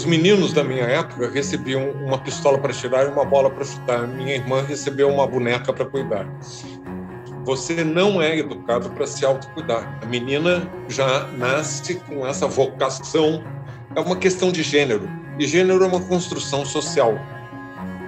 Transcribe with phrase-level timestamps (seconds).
[0.00, 4.08] Os meninos da minha época recebiam uma pistola para tirar e uma bola para chutar.
[4.08, 6.26] Minha irmã recebeu uma boneca para cuidar.
[7.44, 10.00] Você não é educado para se autocuidar.
[10.02, 13.44] A menina já nasce com essa vocação.
[13.94, 15.06] É uma questão de gênero.
[15.38, 17.12] E gênero é uma construção social.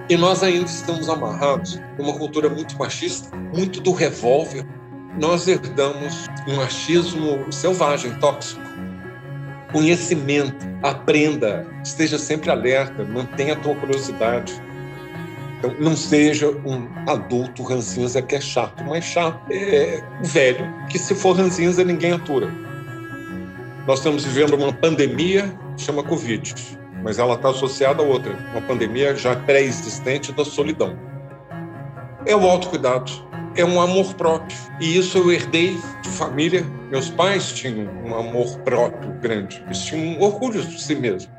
[0.08, 4.66] E nós ainda estamos amarrados numa cultura muito machista, muito do revólver.
[5.20, 8.62] Nós herdamos um machismo selvagem, tóxico.
[9.72, 14.52] Conhecimento, aprenda, esteja sempre alerta, mantenha a tua curiosidade.
[15.58, 21.14] Então, não seja um adulto ranzinza que é chato, mas chato é velho, que se
[21.14, 22.48] for ranzinza ninguém atura.
[23.86, 26.52] Nós estamos vivendo uma pandemia, chama Covid
[27.02, 30.96] mas ela está associada a outra, uma pandemia já pré-existente da solidão.
[32.24, 33.10] É o autocuidado,
[33.54, 34.56] é um amor próprio.
[34.80, 36.64] E isso eu herdei de família.
[36.90, 41.30] Meus pais tinham um amor próprio grande, eles tinham um orgulho de si mesmos.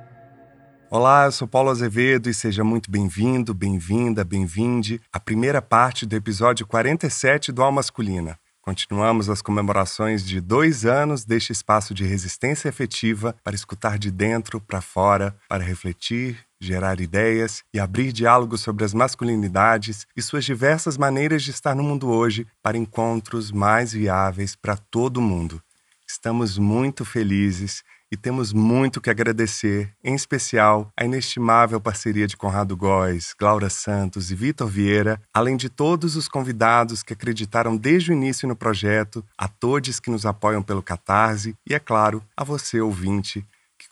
[0.90, 6.15] Olá, eu sou Paulo Azevedo e seja muito bem-vindo, bem-vinda, bem-vinde à primeira parte do
[6.15, 8.37] episódio 47 do Alma Masculina.
[8.62, 14.62] Continuamos as comemorações de dois anos deste espaço de resistência efetiva para escutar de dentro
[14.62, 20.97] para fora, para refletir, gerar ideias e abrir diálogos sobre as masculinidades e suas diversas
[20.97, 25.61] maneiras de estar no mundo hoje para encontros mais viáveis para todo mundo.
[26.07, 32.77] Estamos muito felizes e temos muito que agradecer, em especial a inestimável parceria de Conrado
[32.77, 38.13] Góes, Glaura Santos e Vitor Vieira, além de todos os convidados que acreditaram desde o
[38.13, 42.79] início no projeto, a todos que nos apoiam pelo Catarse e, é claro, a você,
[42.79, 43.43] ouvinte,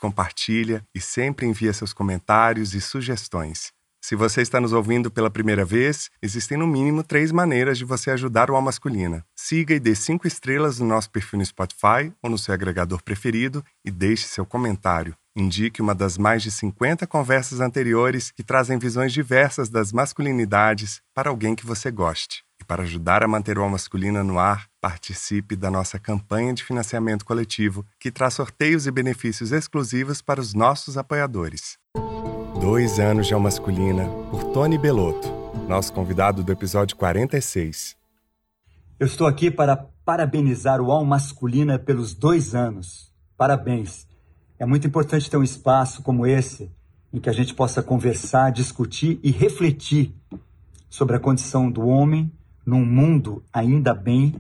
[0.02, 3.72] compartilha e sempre envia seus comentários e sugestões.
[4.04, 8.10] Se você está nos ouvindo pela primeira vez, existem no mínimo três maneiras de você
[8.10, 9.24] ajudar o Al Masculina.
[9.36, 13.64] Siga e dê cinco estrelas no nosso perfil no Spotify ou no seu agregador preferido
[13.86, 15.16] e deixe seu comentário.
[15.34, 21.30] Indique uma das mais de 50 conversas anteriores que trazem visões diversas das masculinidades para
[21.30, 22.44] alguém que você goste.
[22.62, 26.66] E para ajudar a manter o Al Masculina no ar, participe da nossa campanha de
[26.66, 31.78] financiamento coletivo, que traz sorteios e benefícios exclusivos para os nossos apoiadores.
[32.60, 35.30] Dois anos de Alma Masculina, por Tony Belotto,
[35.66, 37.96] nosso convidado do episódio 46.
[39.00, 43.14] Eu estou aqui para parabenizar o Alma Masculina pelos dois anos.
[43.38, 44.11] Parabéns.
[44.62, 46.70] É muito importante ter um espaço como esse
[47.12, 50.14] em que a gente possa conversar, discutir e refletir
[50.88, 52.32] sobre a condição do homem
[52.64, 54.36] num mundo ainda bem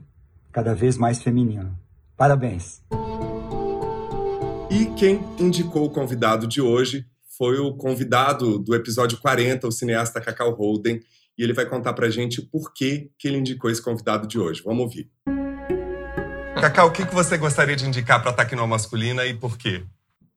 [0.51, 1.75] cada vez mais feminino.
[2.15, 2.83] Parabéns.
[4.69, 7.03] E quem indicou o convidado de hoje
[7.35, 10.99] foi o convidado do episódio 40, o cineasta Cacau Holden,
[11.35, 14.61] e ele vai contar pra gente por que, que ele indicou esse convidado de hoje.
[14.63, 15.09] Vamos ouvir.
[16.61, 19.83] Cacau, o que, você gostaria de indicar para Ataque No Masculina e por quê?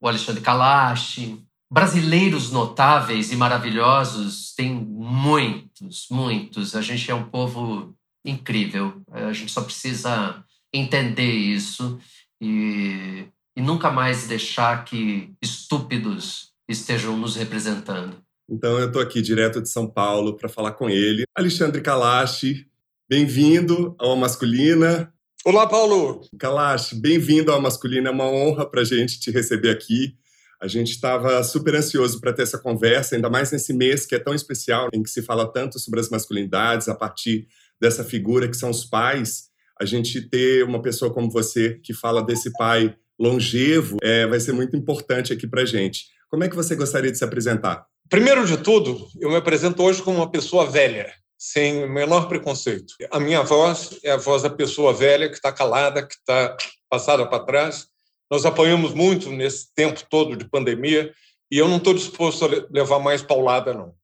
[0.05, 1.35] O Alexandre Kalash.
[1.73, 6.77] Brasileiros notáveis e maravilhosos tem muitos, muitos.
[6.77, 9.01] A gente é um povo incrível.
[9.11, 10.45] A gente só precisa
[10.75, 11.99] entender isso
[12.39, 13.25] e,
[13.57, 18.23] e nunca mais deixar que estúpidos estejam nos representando.
[18.47, 21.25] Então eu estou aqui direto de São Paulo para falar com ele.
[21.35, 22.67] Alexandre Kalash,
[23.09, 25.14] bem-vindo ao Masculina.
[25.47, 26.23] Olá, Paulo.
[26.39, 28.09] Kalash, bem-vindo ao Masculina.
[28.09, 30.17] É uma honra para a gente te receber aqui.
[30.59, 34.19] A gente estava super ansioso para ter essa conversa, ainda mais nesse mês que é
[34.19, 37.47] tão especial, em que se fala tanto sobre as masculinidades a partir
[37.79, 39.51] dessa figura que são os pais.
[39.79, 44.55] A gente ter uma pessoa como você que fala desse pai longevo é, vai ser
[44.55, 46.07] muito importante aqui para a gente.
[46.31, 47.85] Como é que você gostaria de se apresentar?
[48.09, 51.13] Primeiro de tudo, eu me apresento hoje como uma pessoa velha,
[51.51, 52.95] sem o menor preconceito.
[53.11, 56.57] A minha voz é a voz da pessoa velha que está calada, que está
[56.89, 57.89] passada para trás.
[58.31, 61.13] Nós apanhamos muito nesse tempo todo de pandemia
[61.51, 63.95] e eu não estou disposto a levar mais paulada, não.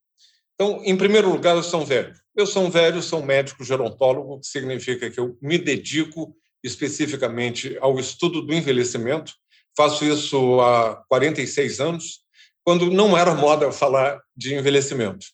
[0.54, 2.14] Então, em primeiro lugar, eu sou um velho.
[2.36, 7.76] Eu sou um velho, sou um médico gerontólogo, que significa que eu me dedico especificamente
[7.80, 9.32] ao estudo do envelhecimento
[9.76, 12.20] Faço isso há 46 anos,
[12.65, 15.26] quando não era moda falar de envelhecimento.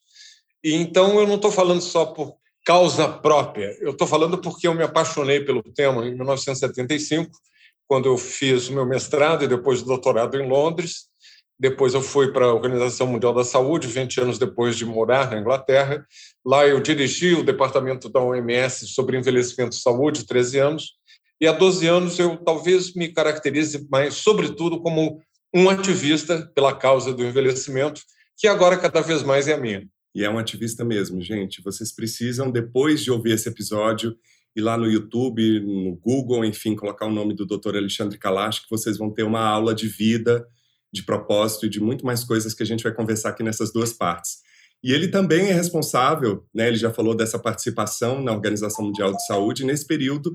[0.66, 2.34] E então eu não estou falando só por
[2.64, 7.30] causa própria, eu estou falando porque eu me apaixonei pelo tema em 1975,
[7.86, 11.06] quando eu fiz o meu mestrado e depois o doutorado em Londres.
[11.56, 15.38] Depois eu fui para a Organização Mundial da Saúde, 20 anos depois de morar na
[15.38, 16.04] Inglaterra.
[16.44, 20.94] Lá eu dirigi o departamento da OMS sobre envelhecimento e saúde, 13 anos.
[21.40, 25.22] E há 12 anos eu talvez me caracterize mais, sobretudo, como
[25.54, 28.00] um ativista pela causa do envelhecimento,
[28.36, 29.88] que agora cada vez mais é a minha.
[30.16, 31.60] E é um ativista mesmo, gente.
[31.60, 34.16] Vocês precisam, depois de ouvir esse episódio,
[34.56, 37.76] ir lá no YouTube, no Google, enfim, colocar o nome do Dr.
[37.76, 40.48] Alexandre Kalash, que vocês vão ter uma aula de vida
[40.90, 43.92] de propósito e de muito mais coisas que a gente vai conversar aqui nessas duas
[43.92, 44.38] partes.
[44.82, 49.26] E ele também é responsável, né, ele já falou dessa participação na Organização Mundial de
[49.26, 50.32] Saúde, nesse período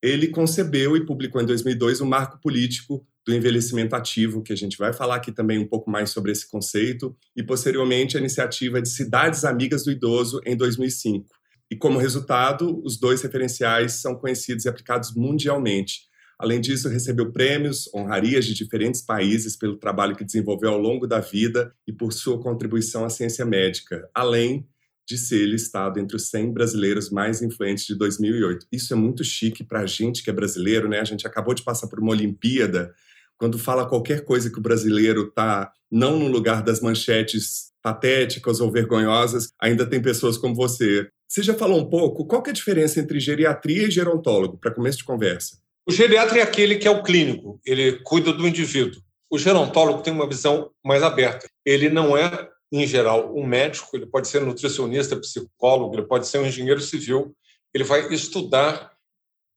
[0.00, 4.78] ele concebeu e publicou em 2002 o Marco Político do Envelhecimento Ativo, que a gente
[4.78, 8.88] vai falar aqui também um pouco mais sobre esse conceito, e posteriormente a iniciativa de
[8.88, 11.26] Cidades Amigas do Idoso em 2005.
[11.68, 16.02] E como resultado, os dois referenciais são conhecidos e aplicados mundialmente.
[16.38, 21.18] Além disso, recebeu prêmios, honrarias de diferentes países pelo trabalho que desenvolveu ao longo da
[21.18, 24.68] vida e por sua contribuição à ciência médica, além
[25.08, 28.66] de ser listado entre os 100 brasileiros mais influentes de 2008.
[28.70, 31.00] Isso é muito chique para a gente que é brasileiro, né?
[31.00, 32.94] A gente acabou de passar por uma Olimpíada.
[33.38, 38.72] Quando fala qualquer coisa que o brasileiro está não no lugar das manchetes patéticas ou
[38.72, 41.08] vergonhosas, ainda tem pessoas como você.
[41.28, 44.98] Você já falou um pouco, qual é a diferença entre geriatria e gerontólogo, para começo
[44.98, 45.58] de conversa?
[45.88, 49.00] O geriatra é aquele que é o clínico, ele cuida do indivíduo.
[49.30, 51.48] O gerontólogo tem uma visão mais aberta.
[51.64, 56.38] Ele não é, em geral, um médico, ele pode ser nutricionista, psicólogo, ele pode ser
[56.38, 57.36] um engenheiro civil.
[57.74, 58.92] Ele vai estudar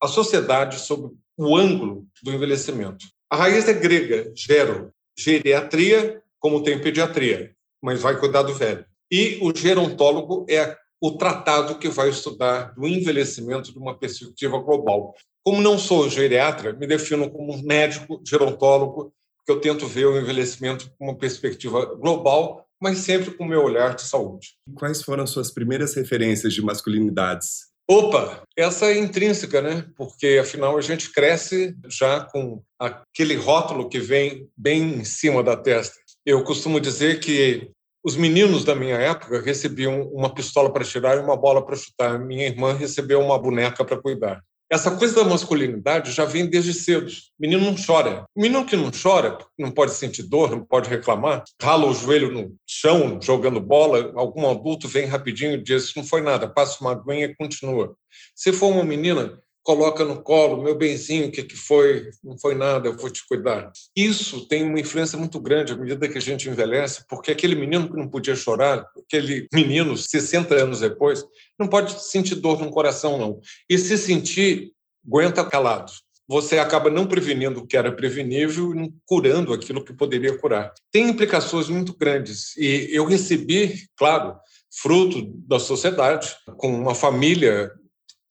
[0.01, 3.05] a sociedade sob o ângulo do envelhecimento.
[3.31, 8.83] A raiz é grega, gero, geriatria, como tem pediatria, mas vai cuidar do velho.
[9.11, 15.13] E o gerontólogo é o tratado que vai estudar do envelhecimento de uma perspectiva global.
[15.43, 20.91] Como não sou geriatra, me defino como médico, gerontólogo, porque eu tento ver o envelhecimento
[20.97, 24.55] com uma perspectiva global, mas sempre com o meu olhar de saúde.
[24.73, 27.68] Quais foram as suas primeiras referências de masculinidades?
[27.91, 29.83] Opa, essa é intrínseca, né?
[29.97, 35.57] Porque afinal a gente cresce já com aquele rótulo que vem bem em cima da
[35.57, 35.95] testa.
[36.23, 37.71] Eu costumo dizer que
[38.03, 42.19] os meninos da minha época recebiam uma pistola para tirar e uma bola para chutar.
[42.19, 44.39] Minha irmã recebeu uma boneca para cuidar.
[44.71, 47.07] Essa coisa da masculinidade já vem desde cedo.
[47.07, 48.23] O menino não chora.
[48.35, 52.31] O menino que não chora, não pode sentir dor, não pode reclamar, rala o joelho
[52.31, 56.91] no chão jogando bola, algum adulto vem rapidinho e diz: não foi nada, passa uma
[56.91, 57.95] aguinha e continua.
[58.35, 62.09] Se for uma menina, coloca no colo, meu benzinho, o que, que foi?
[62.23, 63.71] Não foi nada, eu vou te cuidar.
[63.95, 67.87] Isso tem uma influência muito grande à medida que a gente envelhece, porque aquele menino
[67.87, 71.23] que não podia chorar, aquele menino, 60 anos depois,
[71.59, 73.39] não pode sentir dor no coração, não.
[73.69, 74.71] E se sentir,
[75.05, 75.91] aguenta calado.
[76.27, 80.73] Você acaba não prevenindo o que era prevenível e curando aquilo que poderia curar.
[80.91, 82.57] Tem implicações muito grandes.
[82.57, 84.35] E eu recebi, claro,
[84.81, 87.71] fruto da sociedade, com uma família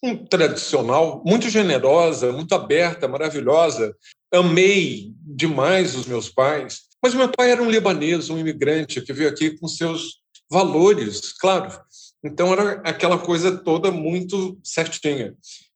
[0.02, 3.94] um tradicional, muito generosa, muito aberta, maravilhosa.
[4.32, 6.82] Amei demais os meus pais.
[7.02, 11.80] Mas meu pai era um libanês, um imigrante que veio aqui com seus valores, claro.
[12.24, 15.34] Então era aquela coisa toda muito certinha.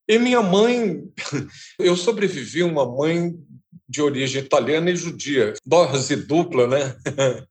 [0.08, 1.02] E minha mãe,
[1.78, 3.34] eu sobrevivi uma mãe
[3.88, 5.54] de origem italiana e judia.
[5.64, 6.94] Dose dupla, né?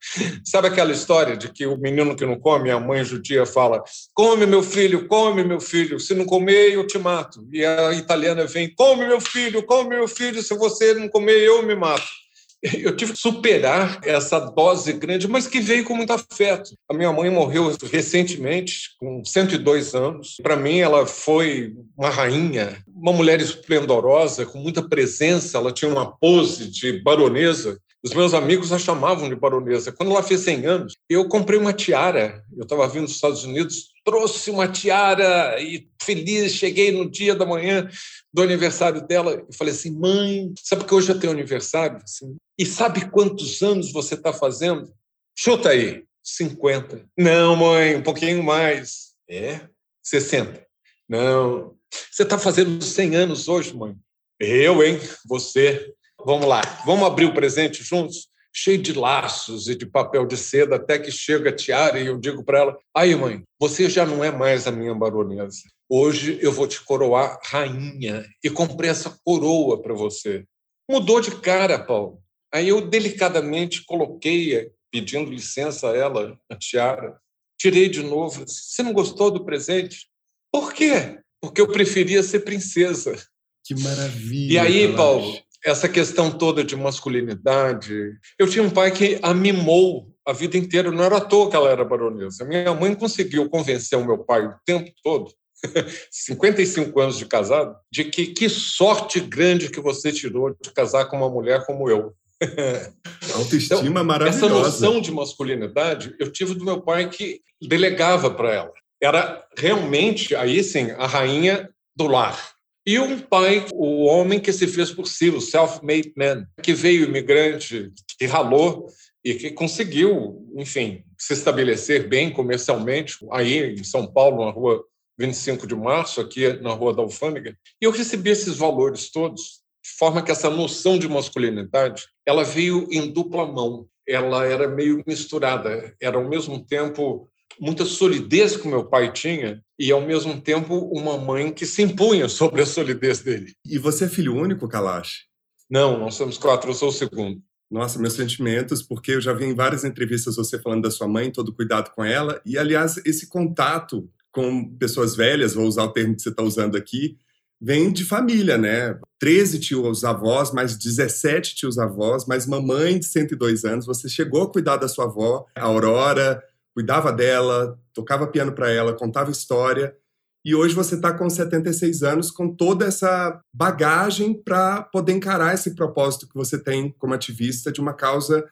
[0.45, 3.83] Sabe aquela história de que o menino que não come, a mãe judia fala:
[4.13, 7.47] come, meu filho, come, meu filho, se não comer, eu te mato.
[7.51, 11.63] E a italiana vem: come, meu filho, come, meu filho, se você não comer, eu
[11.63, 12.20] me mato.
[12.83, 16.71] Eu tive que superar essa dose grande, mas que veio com muito afeto.
[16.89, 20.37] A minha mãe morreu recentemente, com 102 anos.
[20.41, 25.57] Para mim, ela foi uma rainha, uma mulher esplendorosa, com muita presença.
[25.57, 27.79] Ela tinha uma pose de baronesa.
[28.03, 29.91] Os meus amigos a chamavam de baronesa.
[29.91, 32.43] Quando ela fez 100 anos, eu comprei uma tiara.
[32.57, 37.45] Eu estava vindo dos Estados Unidos, trouxe uma tiara e feliz, cheguei no dia da
[37.45, 37.87] manhã
[38.33, 41.97] do aniversário dela e falei assim, mãe, sabe que hoje eu tenho aniversário?
[41.97, 44.91] Assim, e sabe quantos anos você está fazendo?
[45.37, 47.05] Chuta aí, 50.
[47.17, 49.11] Não, mãe, um pouquinho mais.
[49.29, 49.61] É?
[50.03, 50.65] 60.
[51.07, 51.75] Não.
[52.11, 53.95] Você está fazendo 100 anos hoje, mãe?
[54.39, 54.99] Eu, hein?
[55.27, 55.93] Você.
[56.25, 58.31] Vamos lá, vamos abrir o presente juntos?
[58.53, 62.19] cheio de laços e de papel de seda, até que chega a tiara e eu
[62.19, 65.63] digo para ela: aí, mãe, você já não é mais a minha baronesa.
[65.89, 70.45] Hoje eu vou te coroar rainha e comprei essa coroa para você.
[70.89, 72.21] Mudou de cara, Paulo.
[72.53, 77.17] Aí eu delicadamente coloquei, pedindo licença a ela, a tiara.
[77.57, 78.43] Tirei de novo.
[78.47, 80.07] Você não gostou do presente?
[80.51, 81.19] Por quê?
[81.41, 83.15] Porque eu preferia ser princesa.
[83.63, 84.53] Que maravilha.
[84.53, 88.13] E aí, Paulo, essa questão toda de masculinidade.
[88.37, 91.55] Eu tinha um pai que a mimou a vida inteira, não era à toa que
[91.55, 92.45] ela era baronesa.
[92.45, 95.31] Minha mãe conseguiu convencer o meu pai o tempo todo,
[96.11, 101.17] 55 anos de casado, de que que sorte grande que você tirou de casar com
[101.17, 102.13] uma mulher como eu.
[103.35, 104.45] Autoestima então, maravilhosa.
[104.45, 108.71] Essa noção de masculinidade eu tive do meu pai que delegava para ela.
[109.01, 112.39] Era realmente, aí sim, a rainha do lar
[112.85, 117.05] E um pai, o homem que se fez por si, o self-made man, que veio
[117.05, 118.87] imigrante, que ralou
[119.23, 124.83] e que conseguiu, enfim, se estabelecer bem comercialmente aí em São Paulo, na rua
[125.19, 127.55] 25 de março, aqui na Rua da Alfândega.
[127.79, 132.87] E eu recebi esses valores todos, de forma que essa noção de masculinidade, ela veio
[132.91, 133.87] em dupla mão.
[134.07, 139.91] Ela era meio misturada, era ao mesmo tempo muita solidez que meu pai tinha e,
[139.91, 143.53] ao mesmo tempo, uma mãe que se impunha sobre a solidez dele.
[143.65, 145.23] E você é filho único, Kalash?
[145.67, 147.41] Não, nós somos quatro, eu sou o segundo.
[147.69, 151.31] Nossa, meus sentimentos, porque eu já vi em várias entrevistas você falando da sua mãe,
[151.31, 156.15] todo cuidado com ela, e aliás, esse contato com pessoas velhas, vou usar o termo
[156.15, 157.17] que você está usando aqui,
[157.59, 158.99] vem de família, né?
[159.17, 163.87] 13 tios avós, mais 17 tios avós, mais mamãe de 102 anos.
[163.87, 166.43] Você chegou a cuidar da sua avó, a Aurora,
[166.81, 169.95] cuidava dela, tocava piano para ela, contava história.
[170.43, 175.75] E hoje você está com 76 anos, com toda essa bagagem para poder encarar esse
[175.75, 178.43] propósito que você tem como ativista de uma causa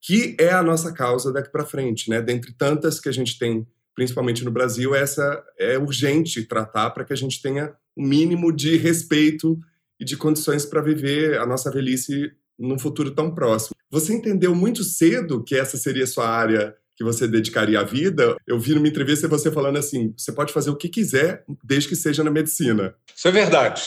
[0.00, 2.20] que é a nossa causa daqui para frente, né?
[2.20, 7.12] Dentre tantas que a gente tem, principalmente no Brasil, essa é urgente tratar para que
[7.14, 9.58] a gente tenha um mínimo de respeito
[9.98, 13.74] e de condições para viver a nossa velhice num futuro tão próximo.
[13.90, 18.36] Você entendeu muito cedo que essa seria a sua área que você dedicaria a vida,
[18.44, 21.94] eu vi numa entrevista você falando assim: você pode fazer o que quiser, desde que
[21.94, 22.92] seja na medicina.
[23.14, 23.82] Isso é verdade.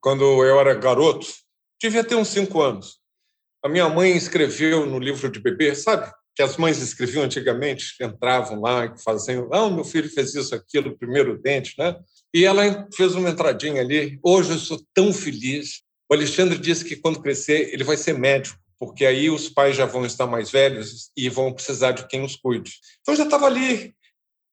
[0.00, 1.28] Quando eu era garoto,
[1.80, 2.98] devia ter uns cinco anos.
[3.64, 6.10] A minha mãe escreveu no livro de bebê, sabe?
[6.34, 10.98] Que as mães escreviam antigamente, entravam lá e faziam, ah, meu filho fez isso, aquilo,
[10.98, 11.96] primeiro dente, né?
[12.34, 14.18] E ela fez uma entradinha ali.
[14.22, 15.82] Hoje eu sou tão feliz.
[16.10, 19.86] O Alexandre disse que quando crescer ele vai ser médico porque aí os pais já
[19.86, 22.72] vão estar mais velhos e vão precisar de quem os cuide.
[23.00, 23.94] Então eu já estava ali.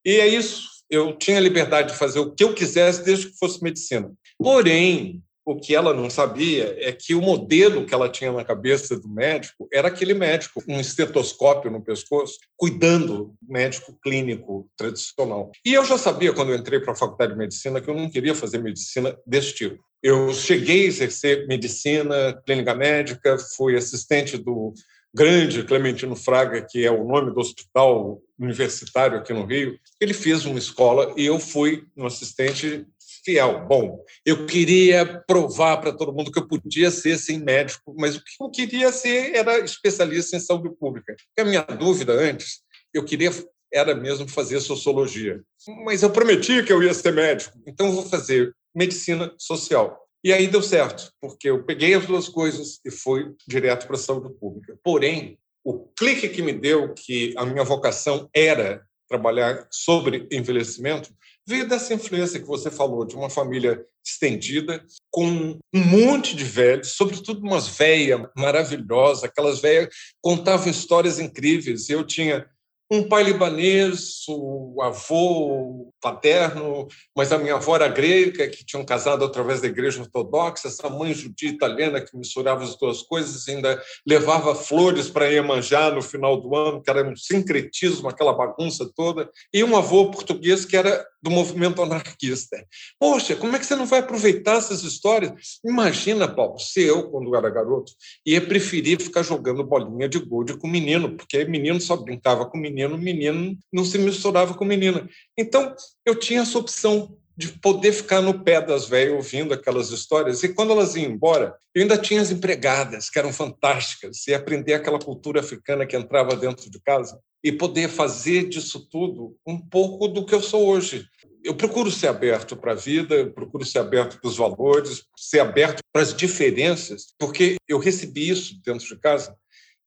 [0.05, 0.69] E é isso.
[0.89, 4.11] Eu tinha liberdade de fazer o que eu quisesse, desde que fosse medicina.
[4.37, 8.99] Porém, o que ela não sabia é que o modelo que ela tinha na cabeça
[8.99, 15.51] do médico era aquele médico um estetoscópio no pescoço, cuidando, médico clínico tradicional.
[15.63, 18.09] E eu já sabia, quando eu entrei para a faculdade de medicina, que eu não
[18.09, 19.83] queria fazer medicina desse tipo.
[20.07, 24.71] Eu cheguei a exercer medicina, clínica médica, fui assistente do
[25.11, 29.79] grande Clementino Fraga, que é o nome do hospital universitário aqui no Rio.
[29.99, 32.85] Ele fez uma escola e eu fui um assistente
[33.25, 33.65] fiel.
[33.67, 38.23] Bom, eu queria provar para todo mundo que eu podia ser sim médico, mas o
[38.23, 41.15] que eu queria ser era especialista em saúde pública.
[41.15, 42.59] Porque a minha dúvida antes,
[42.93, 43.31] eu queria
[43.73, 45.41] era mesmo fazer sociologia.
[45.83, 50.05] Mas eu prometi que eu ia ser médico, então eu vou fazer medicina social.
[50.23, 53.99] E aí deu certo, porque eu peguei as duas coisas e fui direto para a
[53.99, 54.77] saúde pública.
[54.83, 61.13] Porém, o clique que me deu que a minha vocação era trabalhar sobre envelhecimento
[61.47, 66.93] veio dessa influência que você falou, de uma família estendida, com um monte de velhos,
[66.93, 71.89] sobretudo umas velhas maravilhosas, aquelas velhas contavam histórias incríveis.
[71.89, 72.47] Eu tinha
[72.91, 79.25] um pai libanês, o avô paterno, mas a minha avó era grega, que tinham casado
[79.25, 84.53] através da igreja ortodoxa, essa mãe judia italiana que misturava as duas coisas, ainda levava
[84.53, 89.63] flores para Iemanjá no final do ano, que era um sincretismo, aquela bagunça toda, e
[89.63, 92.63] um avô português que era do movimento anarquista.
[92.99, 95.59] Poxa, como é que você não vai aproveitar essas histórias?
[95.65, 97.91] Imagina, Paulo, se eu, quando era garoto,
[98.23, 102.95] ia preferir ficar jogando bolinha de gude com menino, porque menino só brincava com menino,
[102.95, 105.09] menino não se misturava com menina.
[105.35, 110.43] Então, eu tinha essa opção de poder ficar no pé das velhas ouvindo aquelas histórias.
[110.43, 114.75] E quando elas iam embora, eu ainda tinha as empregadas, que eram fantásticas, e aprender
[114.75, 120.07] aquela cultura africana que entrava dentro de casa e poder fazer disso tudo um pouco
[120.07, 121.05] do que eu sou hoje
[121.45, 125.79] eu procuro ser aberto para a vida, procuro ser aberto para os valores, ser aberto
[125.93, 129.35] para as diferenças, porque eu recebi isso dentro de casa.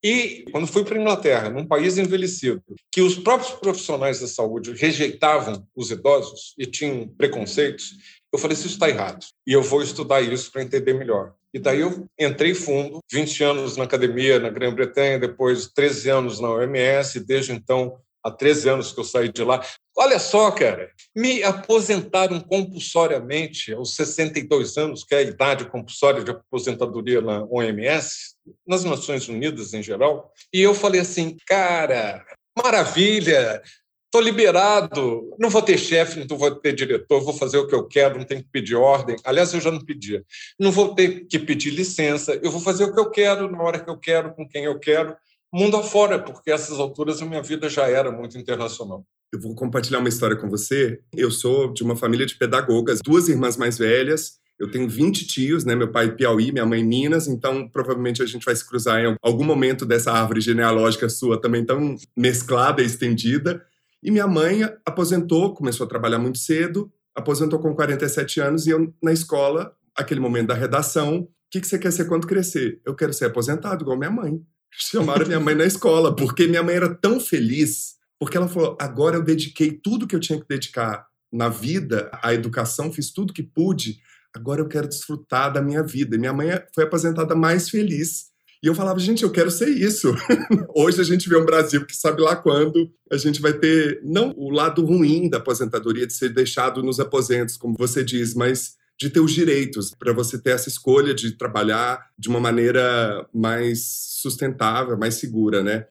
[0.02, 2.62] E quando fui para a Inglaterra, num país envelhecido,
[2.92, 7.96] que os próprios profissionais da saúde rejeitavam os idosos e tinham preconceitos,
[8.32, 9.26] eu falei: isso está errado.
[9.44, 11.34] E eu vou estudar isso para entender melhor.
[11.52, 16.50] E daí eu entrei fundo, 20 anos na academia na Grã-Bretanha, depois 13 anos na
[16.50, 19.64] OMS, desde então há 13 anos que eu saí de lá.
[19.96, 26.30] Olha só, cara, me aposentaram compulsoriamente aos 62 anos, que é a idade compulsória de
[26.30, 32.24] aposentadoria na OMS, nas Nações Unidas em geral, e eu falei assim, cara,
[32.56, 33.62] maravilha,
[34.08, 37.86] estou liberado, não vou ter chefe, não vou ter diretor, vou fazer o que eu
[37.86, 39.16] quero, não tenho que pedir ordem.
[39.22, 40.24] Aliás, eu já não pedia.
[40.58, 43.78] Não vou ter que pedir licença, eu vou fazer o que eu quero, na hora
[43.78, 45.14] que eu quero, com quem eu quero,
[45.52, 49.04] mundo afora, porque essas alturas a minha vida já era muito internacional.
[49.32, 51.00] Eu vou compartilhar uma história com você.
[51.14, 55.64] Eu sou de uma família de pedagogas, duas irmãs mais velhas Eu tenho 20 tios,
[55.64, 55.74] né?
[55.76, 59.44] Meu pai Piauí, minha mãe Minas, então provavelmente a gente vai se cruzar em algum
[59.44, 63.64] momento dessa árvore genealógica sua também tão mesclada e estendida.
[64.02, 68.92] E minha mãe aposentou, começou a trabalhar muito cedo, aposentou com 47 anos e eu
[69.02, 72.80] na escola, aquele momento da redação, o que, que você quer ser quando crescer?
[72.84, 74.40] Eu quero ser aposentado, igual minha mãe.
[74.70, 79.16] Chamaram minha mãe na escola, porque minha mãe era tão feliz, porque ela falou: agora
[79.16, 83.42] eu dediquei tudo que eu tinha que dedicar na vida, à educação, fiz tudo que
[83.42, 83.98] pude,
[84.34, 86.16] agora eu quero desfrutar da minha vida.
[86.16, 88.28] E minha mãe foi aposentada mais feliz.
[88.62, 90.12] E eu falava, gente, eu quero ser isso.
[90.74, 94.34] Hoje a gente vê um Brasil que sabe lá quando a gente vai ter, não
[94.36, 99.08] o lado ruim da aposentadoria, de ser deixado nos aposentos, como você diz, mas de
[99.08, 103.84] ter os direitos, para você ter essa escolha de trabalhar de uma maneira mais
[104.20, 105.86] sustentável, mais segura, né?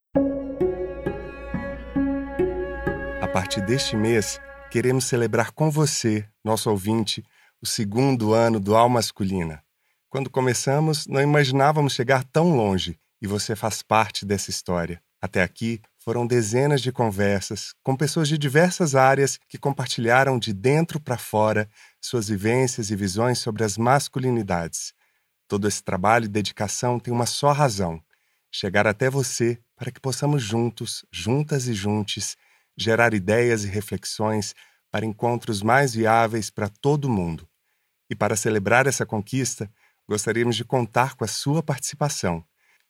[3.22, 7.24] A partir deste mês, queremos celebrar com você, nosso ouvinte,
[7.62, 9.64] o segundo ano do Alma Masculina.
[10.10, 15.02] Quando começamos, não imaginávamos chegar tão longe e você faz parte dessa história.
[15.22, 21.02] Até aqui, foram dezenas de conversas com pessoas de diversas áreas que compartilharam de dentro
[21.02, 24.94] para fora suas vivências e visões sobre as masculinidades.
[25.50, 28.02] Todo esse trabalho e dedicação tem uma só razão:
[28.50, 32.38] chegar até você para que possamos juntos, juntas e juntos,
[32.78, 34.56] gerar ideias e reflexões
[34.90, 37.46] para encontros mais viáveis para todo mundo.
[38.10, 39.70] E para celebrar essa conquista,
[40.08, 42.46] gostaríamos de contar com a sua participação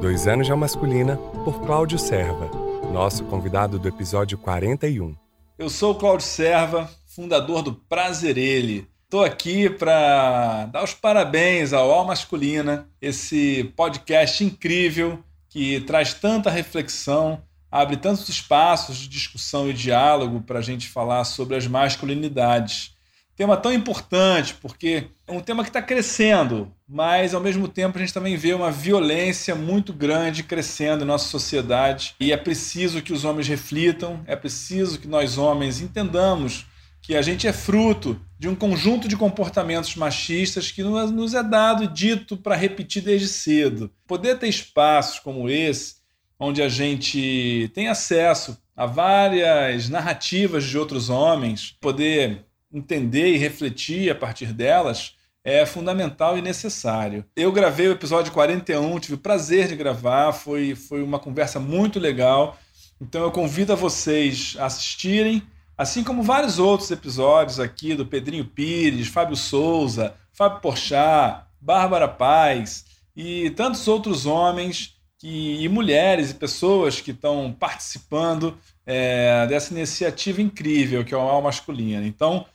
[0.00, 2.50] Dois anos de Almasculina, por Cláudio Serva,
[2.92, 5.14] nosso convidado do episódio 41.
[5.58, 8.88] Eu sou o Cláudio Serva, fundador do Prazer Ele.
[9.04, 16.48] Estou aqui para dar os parabéns ao Al Masculina, esse podcast incrível que traz tanta
[16.48, 22.94] reflexão abre tantos espaços de discussão e diálogo para a gente falar sobre as masculinidades.
[23.36, 28.00] Tema tão importante, porque é um tema que está crescendo, mas ao mesmo tempo a
[28.00, 33.12] gente também vê uma violência muito grande crescendo em nossa sociedade e é preciso que
[33.12, 36.66] os homens reflitam, é preciso que nós homens entendamos
[37.00, 41.84] que a gente é fruto de um conjunto de comportamentos machistas que nos é dado
[41.84, 43.90] e dito para repetir desde cedo.
[44.06, 45.99] Poder ter espaços como esse
[46.40, 54.10] onde a gente tem acesso a várias narrativas de outros homens, poder entender e refletir
[54.10, 57.24] a partir delas é fundamental e necessário.
[57.36, 61.98] Eu gravei o episódio 41, tive o prazer de gravar, foi, foi uma conversa muito
[61.98, 62.58] legal.
[63.00, 65.42] Então eu convido a vocês a assistirem,
[65.76, 72.84] assim como vários outros episódios aqui do Pedrinho Pires, Fábio Souza, Fábio Porchat, Bárbara Paz
[73.16, 80.40] e tantos outros homens que, e mulheres e pessoas que estão participando é, dessa iniciativa
[80.40, 82.06] incrível que é o Al Masculina.
[82.06, 82.46] Então,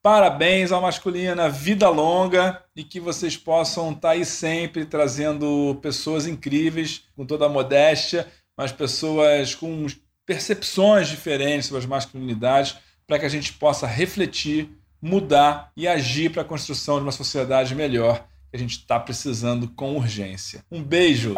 [0.00, 6.26] parabéns ao Masculina, vida longa e que vocês possam estar tá aí sempre trazendo pessoas
[6.26, 9.86] incríveis, com toda a modéstia, mas pessoas com
[10.24, 16.42] percepções diferentes sobre as masculinidades, para que a gente possa refletir, mudar e agir para
[16.42, 20.64] a construção de uma sociedade melhor que a gente está precisando com urgência.
[20.70, 21.34] Um beijo!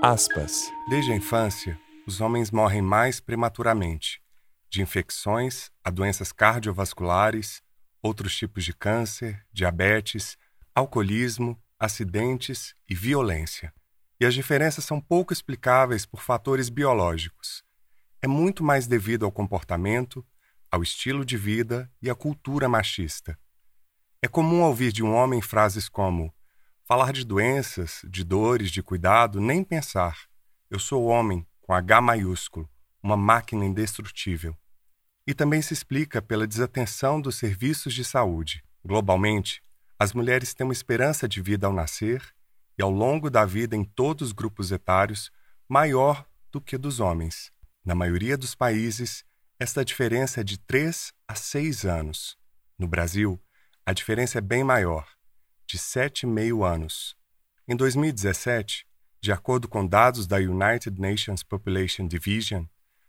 [0.00, 0.72] Aspas.
[0.88, 4.22] Desde a infância, os homens morrem mais prematuramente,
[4.70, 7.62] de infecções a doenças cardiovasculares,
[8.02, 10.38] outros tipos de câncer, diabetes,
[10.74, 13.72] alcoolismo, acidentes e violência.
[14.18, 17.62] E as diferenças são pouco explicáveis por fatores biológicos.
[18.22, 20.24] É muito mais devido ao comportamento,
[20.70, 23.38] ao estilo de vida e à cultura machista.
[24.22, 26.32] É comum ouvir de um homem frases como:
[26.88, 30.20] Falar de doenças, de dores, de cuidado, nem pensar.
[30.70, 32.70] Eu sou homem, com H maiúsculo,
[33.02, 34.56] uma máquina indestrutível.
[35.26, 38.62] E também se explica pela desatenção dos serviços de saúde.
[38.84, 39.60] Globalmente,
[39.98, 42.22] as mulheres têm uma esperança de vida ao nascer
[42.78, 45.32] e ao longo da vida em todos os grupos etários
[45.68, 47.50] maior do que dos homens.
[47.84, 49.24] Na maioria dos países,
[49.58, 52.38] esta diferença é de 3 a 6 anos.
[52.78, 53.42] No Brasil,
[53.84, 55.15] a diferença é bem maior
[55.66, 57.16] de 7,5 anos.
[57.66, 58.86] Em 2017,
[59.20, 62.64] de acordo com dados da United Nations Population Division,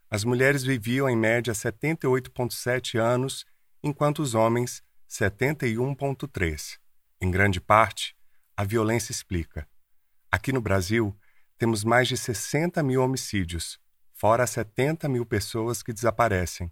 [0.10, 3.46] as mulheres viviam em média 78,7 anos,
[3.84, 6.80] enquanto os homens 71,3.
[7.22, 8.16] Em grande parte,
[8.56, 9.68] a violência explica.
[10.32, 11.16] Aqui no Brasil,
[11.58, 13.80] temos mais de 60 mil homicídios,
[14.14, 16.72] fora 70 mil pessoas que desaparecem,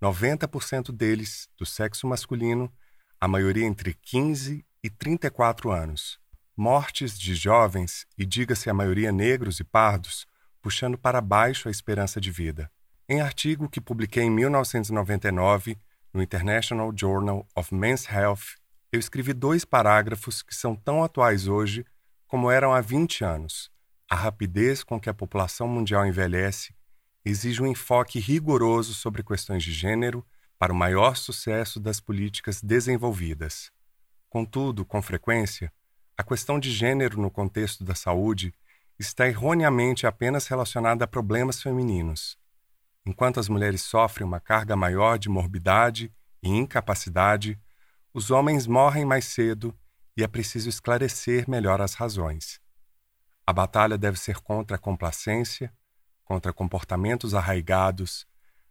[0.00, 2.72] 90% deles do sexo masculino,
[3.20, 6.16] a maioria entre 15 e 34 anos.
[6.56, 10.28] Mortes de jovens, e diga-se a maioria negros e pardos,
[10.62, 12.70] puxando para baixo a esperança de vida.
[13.08, 15.76] Em artigo que publiquei em 1999
[16.14, 18.54] no International Journal of Men's Health,
[18.92, 21.84] eu escrevi dois parágrafos que são tão atuais hoje
[22.28, 23.68] como eram há 20 anos.
[24.08, 26.72] A rapidez com que a população mundial envelhece
[27.24, 30.24] exige um enfoque rigoroso sobre questões de gênero
[30.56, 33.74] para o maior sucesso das políticas desenvolvidas.
[34.36, 35.72] Contudo, com frequência,
[36.14, 38.52] a questão de gênero no contexto da saúde
[38.98, 42.36] está erroneamente apenas relacionada a problemas femininos.
[43.06, 47.58] Enquanto as mulheres sofrem uma carga maior de morbidade e incapacidade,
[48.12, 49.74] os homens morrem mais cedo
[50.14, 52.60] e é preciso esclarecer melhor as razões.
[53.46, 55.72] A batalha deve ser contra a complacência,
[56.26, 58.26] contra comportamentos arraigados,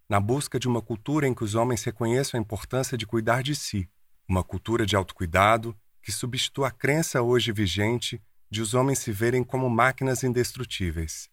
[0.08, 3.56] na busca de uma cultura em que os homens reconheçam a importância de cuidar de
[3.56, 3.90] si,
[4.28, 9.44] uma cultura de autocuidado que substitua a crença hoje vigente de os homens se verem
[9.44, 11.30] como máquinas indestrutíveis.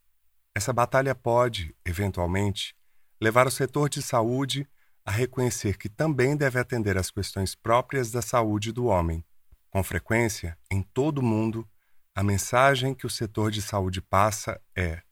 [0.55, 2.75] Essa batalha pode, eventualmente,
[3.21, 4.69] levar o setor de saúde
[5.05, 9.25] a reconhecer que também deve atender às questões próprias da saúde do homem.
[9.71, 11.69] Com frequência, em todo o mundo,
[12.15, 15.03] a mensagem que o setor de saúde passa é: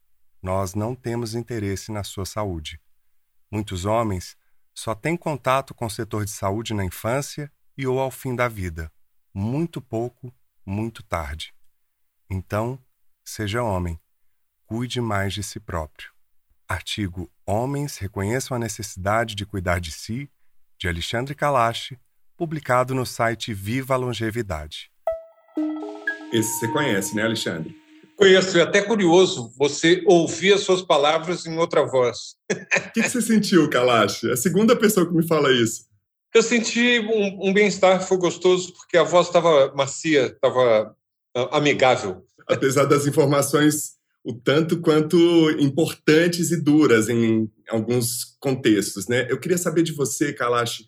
[0.43, 2.81] nós não temos interesse na sua saúde.
[3.51, 4.37] Muitos homens
[4.75, 8.47] só têm contato com o setor de saúde na infância e ou ao fim da
[8.47, 8.93] vida.
[9.33, 10.33] Muito pouco,
[10.67, 11.55] muito tarde.
[12.29, 12.79] Então,
[13.25, 13.99] seja homem,
[14.67, 16.13] cuide mais de si próprio.
[16.69, 20.31] Artigo Homens reconheçam a necessidade de cuidar de si,
[20.79, 21.97] de Alexandre Kalash,
[22.37, 24.91] publicado no site Viva a Longevidade.
[26.33, 27.75] Esse você conhece, né, Alexandre?
[28.17, 32.35] Conheço, é até curioso você ouvir as suas palavras em outra voz.
[32.53, 34.25] O que, que, você sentiu, Kalash?
[34.25, 35.90] É a segunda pessoa que me fala isso.
[36.35, 40.95] Eu senti um, um bem-estar, foi gostoso, porque a voz estava macia, estava
[41.37, 42.25] uh, amigável.
[42.47, 45.17] Apesar das informações o tanto quanto
[45.59, 49.27] importantes e duras em alguns contextos, né?
[49.31, 50.85] Eu queria saber de você, Kalash,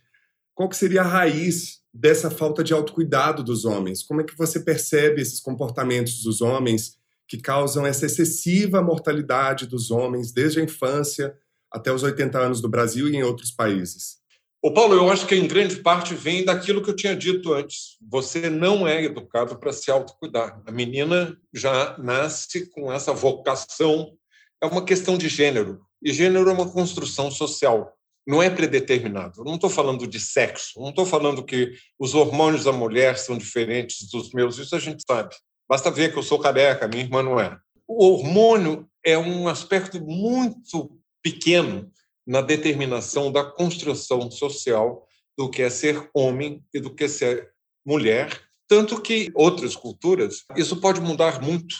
[0.54, 4.02] qual que seria a raiz dessa falta de autocuidado dos homens?
[4.02, 9.90] Como é que você percebe esses comportamentos dos homens que causam essa excessiva mortalidade dos
[9.90, 11.34] homens desde a infância
[11.70, 14.21] até os 80 anos do Brasil e em outros países?
[14.64, 17.96] O Paulo, eu acho que em grande parte vem daquilo que eu tinha dito antes.
[18.00, 20.62] Você não é educado para se autocuidar.
[20.64, 24.16] A menina já nasce com essa vocação.
[24.62, 25.80] É uma questão de gênero.
[26.00, 27.92] E gênero é uma construção social.
[28.24, 29.40] Não é predeterminado.
[29.40, 30.80] Eu não estou falando de sexo.
[30.80, 34.58] Não estou falando que os hormônios da mulher são diferentes dos meus.
[34.58, 35.34] Isso a gente sabe.
[35.68, 37.58] Basta ver que eu sou careca, minha irmã não é.
[37.88, 41.90] O hormônio é um aspecto muito pequeno
[42.26, 45.06] na determinação da construção social
[45.36, 47.52] do que é ser homem e do que é ser
[47.84, 51.76] mulher, tanto que outras culturas isso pode mudar muito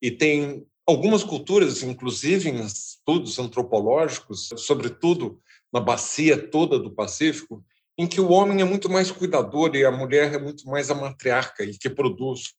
[0.00, 5.40] e tem algumas culturas, inclusive em estudos antropológicos, sobretudo
[5.72, 7.64] na bacia toda do Pacífico,
[7.96, 10.94] em que o homem é muito mais cuidador e a mulher é muito mais a
[10.94, 12.54] matriarca e que produz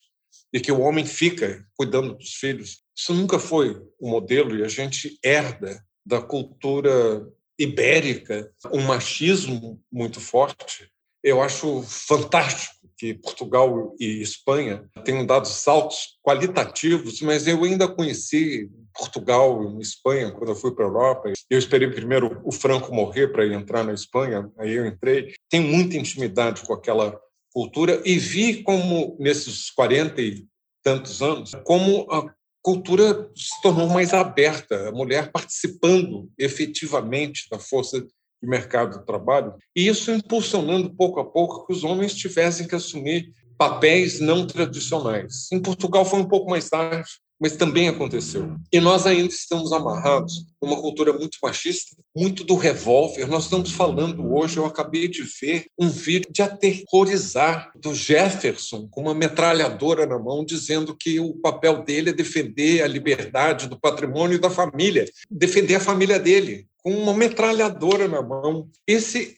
[0.52, 2.84] e que o homem fica cuidando dos filhos.
[2.96, 10.20] Isso nunca foi o modelo e a gente herda da cultura ibérica, um machismo muito
[10.20, 10.90] forte.
[11.24, 18.70] Eu acho fantástico que Portugal e Espanha tenham dado saltos qualitativos, mas eu ainda conheci
[18.94, 21.34] Portugal e Espanha quando eu fui para a Europa.
[21.50, 25.34] Eu esperei primeiro o Franco morrer para entrar na Espanha, aí eu entrei.
[25.50, 27.20] Tenho muita intimidade com aquela
[27.52, 30.46] cultura e vi como nesses 40 e
[30.84, 38.00] tantos anos, como a cultura se tornou mais aberta, a mulher participando efetivamente da força
[38.00, 38.08] de
[38.42, 43.32] mercado do trabalho, e isso impulsionando pouco a pouco que os homens tivessem que assumir
[43.58, 45.52] papéis não tradicionais.
[45.52, 48.56] Em Portugal foi um pouco mais tarde, mas também aconteceu.
[48.72, 53.28] E nós ainda estamos amarrados numa cultura muito machista, muito do revólver.
[53.28, 59.02] Nós estamos falando hoje, eu acabei de ver um vídeo de aterrorizar do Jefferson com
[59.02, 64.40] uma metralhadora na mão, dizendo que o papel dele é defender a liberdade do patrimônio
[64.40, 68.70] da família, defender a família dele, com uma metralhadora na mão.
[68.88, 69.38] Esse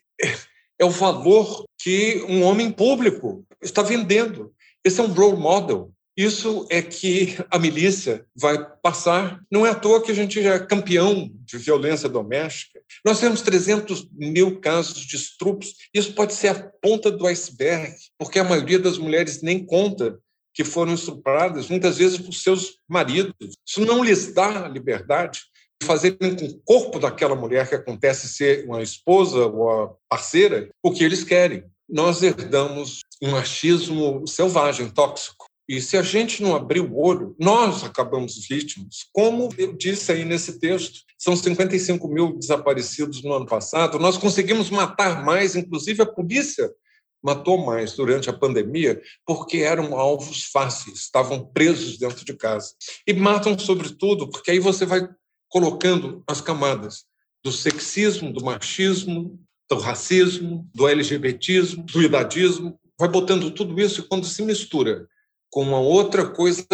[0.77, 4.53] é o valor que um homem público está vendendo.
[4.83, 9.41] Esse é um role model Isso é que a milícia vai passar.
[9.51, 12.79] Não é à toa que a gente já é campeão de violência doméstica.
[13.03, 15.73] Nós temos 300 mil casos de estupros.
[15.93, 20.17] Isso pode ser a ponta do iceberg, porque a maioria das mulheres nem conta
[20.53, 23.55] que foram estupradas, muitas vezes por seus maridos.
[23.67, 25.41] Isso não lhes dá a liberdade
[25.81, 30.69] de fazerem com o corpo daquela mulher que acontece ser uma esposa ou a parceira
[30.81, 31.65] o que eles querem.
[31.89, 35.44] Nós herdamos um machismo selvagem, tóxico.
[35.67, 39.07] E se a gente não abrir o olho, nós acabamos vítimas.
[39.11, 43.97] Como eu disse aí nesse texto, são 55 mil desaparecidos no ano passado.
[43.97, 46.71] Nós conseguimos matar mais, inclusive a polícia
[47.23, 52.73] matou mais durante a pandemia porque eram alvos fáceis, estavam presos dentro de casa.
[53.07, 55.09] E matam, sobretudo, porque aí você vai
[55.49, 57.05] colocando as camadas
[57.43, 64.07] do sexismo, do machismo, do racismo, do LGBTismo, do idadismo, vai botando tudo isso e
[64.07, 65.07] quando se mistura
[65.55, 66.65] com uma outra coisa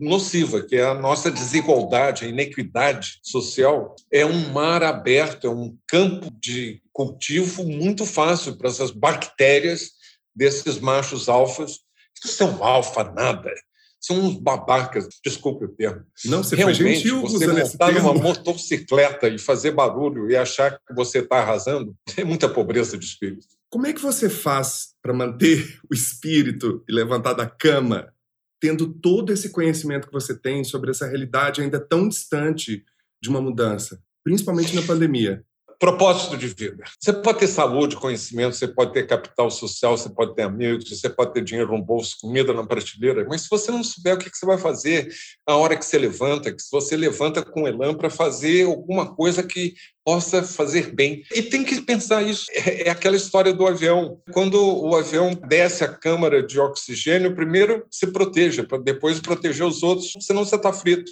[0.00, 5.78] nociva, que é a nossa desigualdade, a inequidade social, é um mar aberto, é um
[5.86, 9.92] campo de cultivo muito fácil para essas bactérias
[10.34, 11.78] desses machos alfas,
[12.20, 13.52] que são alfa nada,
[14.00, 16.02] são uns babacas, desculpe o termo.
[16.24, 20.92] Não, você Realmente, foi gentil você montar numa motocicleta e fazer barulho e achar que
[20.92, 23.46] você está arrasando, é muita pobreza de espírito.
[23.70, 28.12] Como é que você faz para manter o espírito e levantar da cama
[28.64, 32.82] tendo todo esse conhecimento que você tem sobre essa realidade ainda tão distante
[33.20, 35.44] de uma mudança, principalmente na pandemia?
[35.78, 36.84] Propósito de vida.
[37.00, 41.08] Você pode ter saúde, conhecimento, você pode ter capital social, você pode ter amigos, você
[41.08, 44.30] pode ter dinheiro no bolso, comida na prateleira, mas se você não souber o que
[44.32, 45.12] você vai fazer
[45.46, 49.42] a hora que você levanta, que se você levanta com elan para fazer alguma coisa
[49.42, 51.24] que possa fazer bem.
[51.34, 52.44] E tem que pensar isso.
[52.52, 54.20] É, é aquela história do avião.
[54.32, 59.82] Quando o avião desce a câmara de oxigênio, primeiro se proteja, para depois proteger os
[59.82, 61.10] outros, senão você está frito.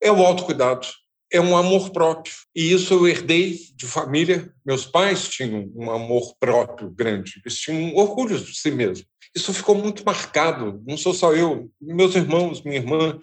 [0.00, 0.88] É o autocuidado
[1.32, 2.34] é um amor próprio.
[2.54, 4.52] E isso eu herdei de família.
[4.64, 9.06] Meus pais tinham um amor próprio grande, eles tinham orgulho de si mesmos.
[9.34, 13.18] Isso ficou muito marcado, não sou só eu, meus irmãos, minha irmã.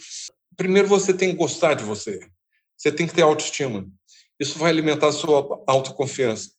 [0.57, 2.19] Primeiro você tem que gostar de você,
[2.75, 3.87] você tem que ter autoestima.
[4.39, 6.49] Isso vai alimentar a sua autoconfiança.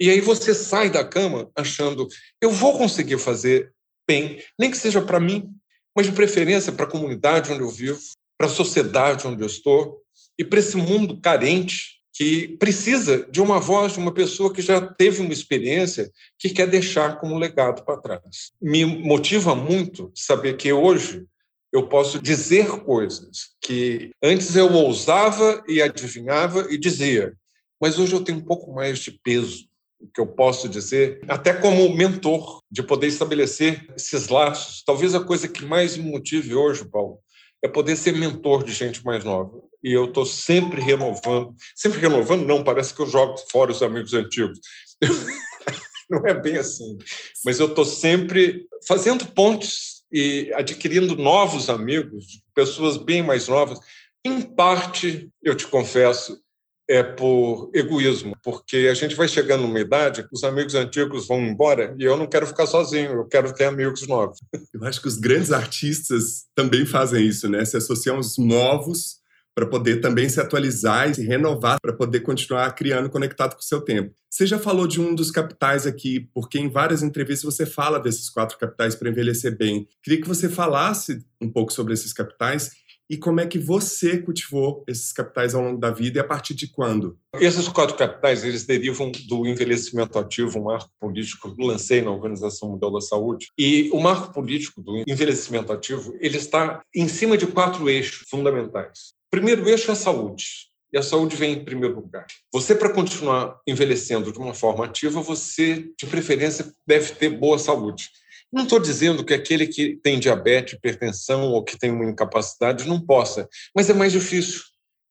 [0.00, 2.08] E aí você sai da cama achando,
[2.40, 3.72] eu vou conseguir fazer
[4.08, 5.50] bem, nem que seja para mim,
[5.94, 8.00] mas de preferência para a comunidade onde eu vivo,
[8.38, 10.03] para a sociedade onde eu estou,
[10.38, 14.80] e para esse mundo carente que precisa de uma voz de uma pessoa que já
[14.80, 18.52] teve uma experiência que quer deixar como legado para trás.
[18.62, 21.24] Me motiva muito saber que hoje
[21.72, 27.34] eu posso dizer coisas que antes eu ousava e adivinhava e dizia,
[27.80, 29.66] mas hoje eu tenho um pouco mais de peso
[30.12, 34.82] que eu posso dizer, até como mentor, de poder estabelecer esses laços.
[34.84, 37.18] Talvez a coisa que mais me motive hoje, Paulo,
[37.62, 39.62] é poder ser mentor de gente mais nova.
[39.84, 41.54] E eu estou sempre renovando.
[41.76, 44.58] Sempre renovando, não, parece que eu jogo fora os amigos antigos.
[46.08, 46.96] não é bem assim.
[47.44, 53.78] Mas eu estou sempre fazendo pontes e adquirindo novos amigos, pessoas bem mais novas.
[54.24, 56.40] Em parte, eu te confesso,
[56.88, 61.94] é por egoísmo, porque a gente vai chegando numa idade, os amigos antigos vão embora
[61.98, 64.38] e eu não quero ficar sozinho, eu quero ter amigos novos.
[64.72, 67.64] Eu acho que os grandes artistas também fazem isso, né?
[67.64, 69.23] Se associam aos novos
[69.54, 73.64] para poder também se atualizar e se renovar para poder continuar criando conectado com o
[73.64, 74.14] seu tempo.
[74.28, 78.28] Você já falou de um dos capitais aqui, porque em várias entrevistas você fala desses
[78.28, 79.86] quatro capitais para envelhecer bem.
[80.02, 82.72] Queria que você falasse um pouco sobre esses capitais
[83.08, 86.54] e como é que você cultivou esses capitais ao longo da vida e a partir
[86.54, 87.18] de quando?
[87.34, 92.70] Esses quatro capitais eles derivam do envelhecimento ativo, um marco político que lancei na Organização
[92.70, 93.48] Mundial da Saúde.
[93.58, 99.13] E o marco político do envelhecimento ativo ele está em cima de quatro eixos fundamentais.
[99.34, 100.44] O primeiro eixo é a saúde.
[100.92, 102.24] E a saúde vem em primeiro lugar.
[102.52, 108.10] Você, para continuar envelhecendo de uma forma ativa, você, de preferência, deve ter boa saúde.
[108.52, 113.04] Não estou dizendo que aquele que tem diabetes, hipertensão ou que tem uma incapacidade não
[113.04, 114.60] possa, mas é mais difícil.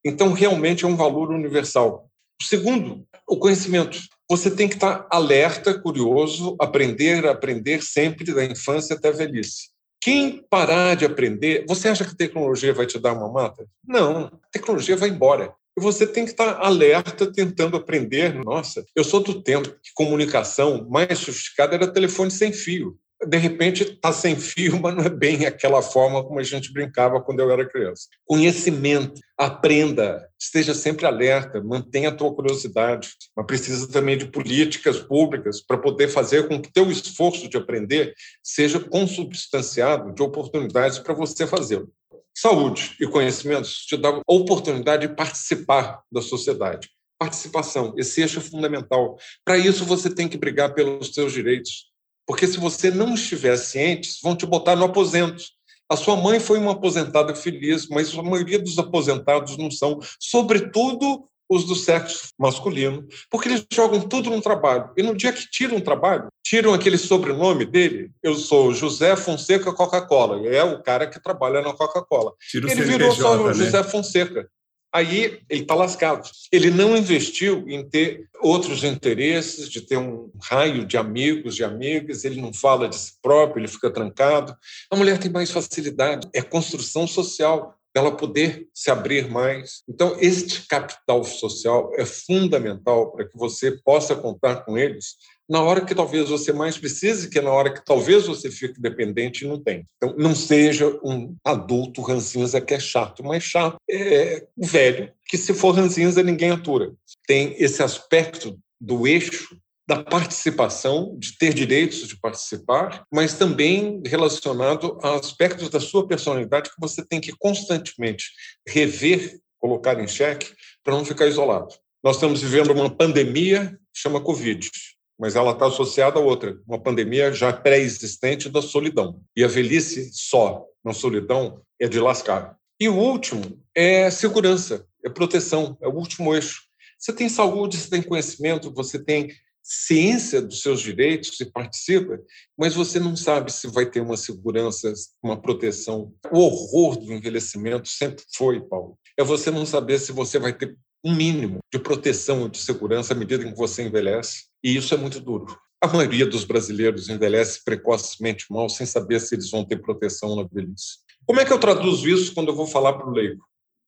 [0.05, 2.09] Então, realmente é um valor universal.
[2.41, 3.99] O segundo, o conhecimento.
[4.31, 9.72] Você tem que estar alerta, curioso, aprender, aprender sempre da infância até a velhice.
[10.03, 13.65] Quem parar de aprender, você acha que a tecnologia vai te dar uma mata?
[13.87, 15.53] Não, a tecnologia vai embora.
[15.77, 18.33] E você tem que estar alerta, tentando aprender.
[18.43, 23.83] Nossa, eu sou do tempo que comunicação mais sofisticada era telefone sem fio de repente
[23.83, 27.51] está sem fio, mas não é bem aquela forma como a gente brincava quando eu
[27.51, 28.07] era criança.
[28.25, 35.61] Conhecimento, aprenda, esteja sempre alerta, mantenha a tua curiosidade, mas precisa também de políticas públicas
[35.61, 41.47] para poder fazer com que teu esforço de aprender seja consubstanciado de oportunidades para você
[41.47, 41.91] fazê-lo.
[42.35, 46.89] Saúde e conhecimentos te dão a oportunidade de participar da sociedade.
[47.19, 49.17] Participação, esse eixo é fundamental.
[49.45, 51.92] Para isso, você tem que brigar pelos seus direitos.
[52.25, 55.43] Porque se você não estiver ciente, vão te botar no aposento.
[55.89, 61.27] A sua mãe foi uma aposentada feliz, mas a maioria dos aposentados não são, sobretudo
[61.49, 64.89] os do sexo masculino, porque eles jogam tudo no trabalho.
[64.97, 68.11] E no dia que tiram o trabalho, tiram aquele sobrenome dele.
[68.23, 72.33] Eu sou José Fonseca Coca-Cola, e é o cara que trabalha na Coca-Cola.
[72.53, 73.53] Ele virou só né?
[73.53, 74.49] José Fonseca.
[74.93, 76.29] Aí ele está lascado.
[76.51, 82.23] Ele não investiu em ter outros interesses, de ter um raio de amigos, de amigas,
[82.23, 84.55] ele não fala de si próprio, ele fica trancado.
[84.91, 89.83] A mulher tem mais facilidade, é construção social ela poder se abrir mais.
[89.87, 95.15] Então, este capital social é fundamental para que você possa contar com eles
[95.49, 98.79] na hora que talvez você mais precise, que é na hora que talvez você fique
[98.79, 99.85] dependente e não tem.
[99.97, 105.53] Então, não seja um adulto ranzinza que é chato, mas chato é velho, que se
[105.53, 106.93] for ranzinza ninguém atura.
[107.27, 114.97] Tem esse aspecto do eixo da participação, de ter direitos de participar, mas também relacionado
[115.03, 118.25] a aspectos da sua personalidade que você tem que constantemente
[118.65, 121.75] rever, colocar em xeque, para não ficar isolado.
[122.01, 124.69] Nós estamos vivendo uma pandemia chama Covid,
[125.19, 129.21] mas ela está associada a outra, uma pandemia já pré-existente da solidão.
[129.35, 132.57] E a velhice só na solidão é de lascar.
[132.79, 136.63] E o último é segurança, é proteção, é o último eixo.
[136.97, 139.29] Você tem saúde, você tem conhecimento, você tem
[139.63, 142.19] ciência dos seus direitos e participa,
[142.57, 146.13] mas você não sabe se vai ter uma segurança, uma proteção.
[146.31, 148.97] O horror do envelhecimento sempre foi, Paulo.
[149.17, 153.13] É você não saber se você vai ter um mínimo de proteção e de segurança
[153.13, 154.45] à medida em que você envelhece.
[154.63, 155.57] E isso é muito duro.
[155.81, 160.43] A maioria dos brasileiros envelhece precocemente mal, sem saber se eles vão ter proteção na
[160.43, 160.99] velhice.
[161.25, 163.43] Como é que eu traduzo isso quando eu vou falar para o leigo?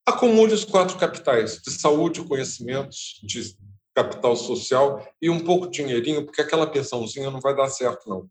[0.05, 3.55] Acumule os quatro capitais de saúde, conhecimentos, de
[3.95, 8.29] capital social e um pouco de dinheirinho, porque aquela pensãozinha não vai dar certo, não.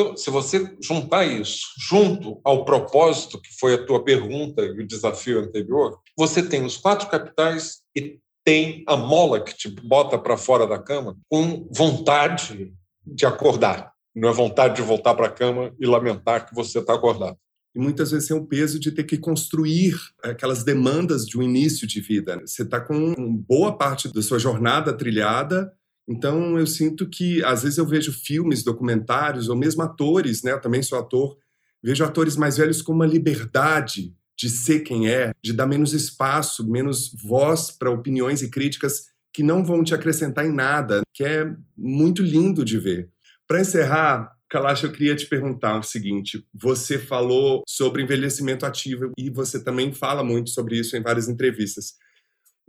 [0.00, 4.86] Então, se você juntar isso junto ao propósito, que foi a tua pergunta e o
[4.86, 10.38] desafio anterior, você tem os quatro capitais e tem a mola que te bota para
[10.38, 12.72] fora da cama com vontade
[13.06, 13.92] de acordar.
[14.16, 17.36] Não é vontade de voltar para a cama e lamentar que você está acordado
[17.74, 21.86] e muitas vezes tem o peso de ter que construir aquelas demandas de um início
[21.86, 22.40] de vida.
[22.44, 23.14] Você está com
[23.48, 25.72] boa parte da sua jornada trilhada,
[26.10, 30.52] então eu sinto que às vezes eu vejo filmes, documentários ou mesmo atores, né?
[30.52, 31.38] Eu também sou ator,
[31.80, 36.68] vejo atores mais velhos com uma liberdade de ser quem é, de dar menos espaço,
[36.68, 41.54] menos voz para opiniões e críticas que não vão te acrescentar em nada, que é
[41.76, 43.08] muito lindo de ver.
[43.46, 49.30] Para encerrar, Kalash, eu queria te perguntar o seguinte: você falou sobre envelhecimento ativo e
[49.30, 51.94] você também fala muito sobre isso em várias entrevistas.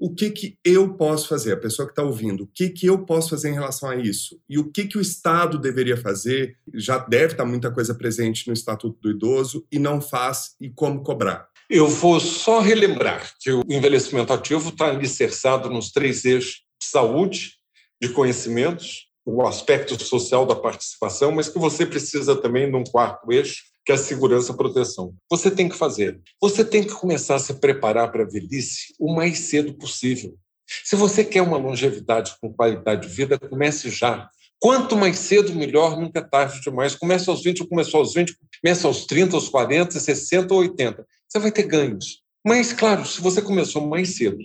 [0.01, 3.05] O que que eu posso fazer, a pessoa que está ouvindo, o que que eu
[3.05, 4.41] posso fazer em relação a isso?
[4.49, 6.57] E o que que o Estado deveria fazer?
[6.73, 11.03] Já deve estar muita coisa presente no Estatuto do Idoso e não faz, e como
[11.03, 11.47] cobrar?
[11.69, 17.57] Eu vou só relembrar que o envelhecimento ativo está alicerçado nos três eixos de saúde,
[18.01, 23.31] de conhecimentos o aspecto social da participação, mas que você precisa também de um quarto
[23.31, 25.13] eixo, que é a segurança e proteção.
[25.29, 26.19] Você tem que fazer.
[26.41, 30.35] Você tem que começar a se preparar para a velhice o mais cedo possível.
[30.83, 34.29] Se você quer uma longevidade com qualidade de vida, comece já.
[34.59, 36.95] Quanto mais cedo, melhor, nunca é tarde demais.
[36.95, 41.05] Comece aos 20, começou aos 20, comece aos 30, aos 40, 60 ou 80.
[41.27, 42.21] Você vai ter ganhos.
[42.45, 44.37] Mas, claro, se você começou mais cedo,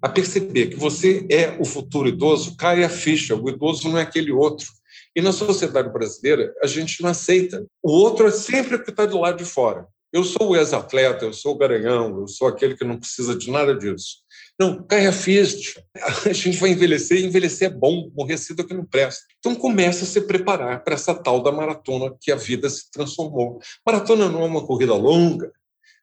[0.00, 3.36] a perceber que você é o futuro idoso, cai a ficha.
[3.36, 4.66] O idoso não é aquele outro.
[5.14, 7.66] E na sociedade brasileira, a gente não aceita.
[7.82, 9.86] O outro é sempre o que está do lado de fora.
[10.12, 13.50] Eu sou o ex-atleta, eu sou o garanhão, eu sou aquele que não precisa de
[13.50, 14.18] nada disso.
[14.60, 15.82] Não, cai a ficha.
[16.26, 19.24] A gente vai envelhecer e envelhecer é bom, morrer cedo é que não presta.
[19.38, 23.58] Então começa a se preparar para essa tal da maratona que a vida se transformou.
[23.86, 25.50] Maratona não é uma corrida longa,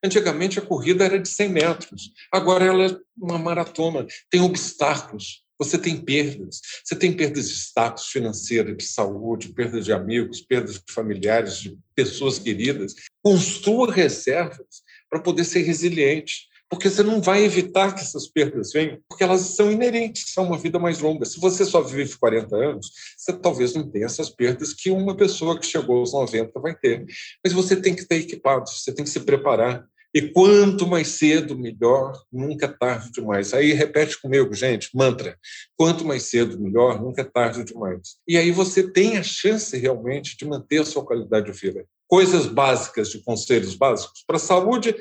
[0.04, 5.78] Antigamente a corrida era de 100 metros, agora ela é uma maratona, tem obstáculos, você
[5.78, 6.62] tem perdas.
[6.84, 11.78] Você tem perdas de status financeiro, de saúde, perdas de amigos, perdas de familiares, de
[11.94, 12.96] pessoas queridas.
[13.22, 16.48] Construa reservas para poder ser resiliente.
[16.72, 20.56] porque você não vai evitar que essas perdas venham, porque elas são inerentes a uma
[20.56, 21.26] vida mais longa.
[21.26, 25.60] Se você só vive 40 anos, você talvez não tenha essas perdas que uma pessoa
[25.60, 27.08] que chegou aos 90 vai ter.
[27.44, 29.84] Mas você tem que estar equipado, você tem que se preparar.
[30.14, 33.54] E quanto mais cedo, melhor, nunca é tarde demais.
[33.54, 35.38] Aí repete comigo, gente, mantra.
[35.78, 38.18] Quanto mais cedo, melhor, nunca é tarde demais.
[38.28, 41.86] E aí você tem a chance realmente de manter a sua qualidade de vida.
[42.08, 44.24] Coisas básicas, de conselhos básicos.
[44.26, 44.96] Para a saúde,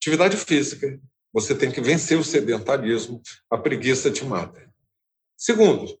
[0.00, 0.98] atividade física.
[1.30, 4.66] Você tem que vencer o sedentarismo, a preguiça te mata.
[5.36, 5.98] Segundo,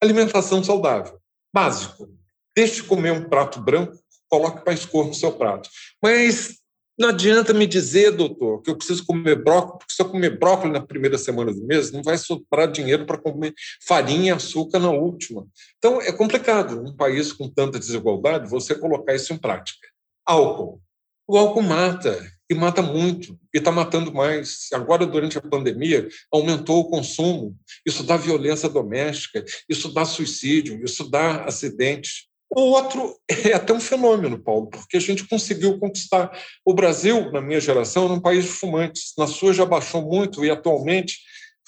[0.00, 1.18] alimentação saudável.
[1.52, 2.08] Básico.
[2.54, 5.68] Deixe de comer um prato branco, coloque mais cor no seu prato.
[6.02, 6.58] Mas
[6.98, 10.72] não adianta me dizer, doutor, que eu preciso comer brócolis, porque se eu comer brócolis
[10.72, 13.54] na primeira semana do mês, não vai sobrar dinheiro para comer
[13.86, 15.46] farinha açúcar na última.
[15.78, 19.86] Então, é complicado, num país com tanta desigualdade, você colocar isso em prática.
[20.26, 20.82] Álcool.
[21.26, 22.18] O álcool mata,
[22.50, 24.68] e mata muito, e está matando mais.
[24.72, 27.56] Agora, durante a pandemia, aumentou o consumo.
[27.86, 32.28] Isso dá violência doméstica, isso dá suicídio, isso dá acidente.
[32.50, 36.30] O outro é até um fenômeno, Paulo, porque a gente conseguiu conquistar.
[36.64, 39.12] O Brasil, na minha geração, era um país de fumantes.
[39.18, 41.18] Na sua já baixou muito e atualmente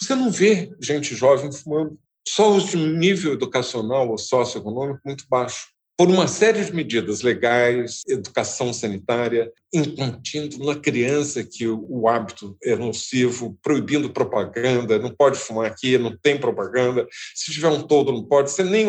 [0.01, 1.99] você não vê gente jovem fumando.
[2.27, 5.69] Só os de nível educacional ou socioeconômico muito baixo
[6.01, 12.75] por uma série de medidas legais, educação sanitária, incutindo na criança que o, hábito é
[12.75, 17.07] nocivo, proibindo propaganda, não pode fumar aqui, não tem propaganda.
[17.35, 18.51] Se tiver um todo, não pode.
[18.51, 18.87] Você nem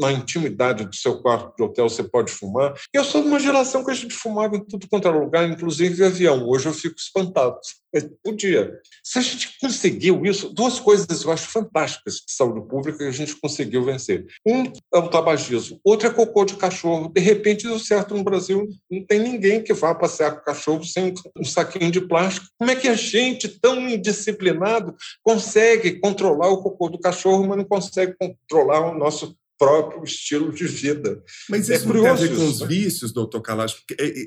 [0.00, 2.72] na intimidade do seu quarto de hotel você pode fumar.
[2.90, 6.04] Eu sou de uma geração que a gente fumava em tudo quanto era lugar, inclusive
[6.04, 6.48] avião.
[6.48, 7.58] Hoje eu fico espantado.
[8.22, 8.80] Podia.
[9.02, 13.10] Se a gente conseguiu isso, duas coisas eu acho fantásticas de saúde pública que a
[13.10, 14.26] gente conseguiu vencer.
[14.44, 17.08] Um é o tabagismo, outro é cocô de cachorro.
[17.08, 20.84] De repente, deu certo no Brasil, não tem ninguém que vá passear com o cachorro
[20.84, 22.46] sem um saquinho de plástico.
[22.58, 27.64] Como é que a gente, tão indisciplinado, consegue controlar o cocô do cachorro, mas não
[27.64, 31.22] consegue controlar o nosso próprio estilo de vida.
[31.48, 32.66] Mas é isso é não tem a ver com os né?
[32.66, 33.76] vícios, doutor Kalash?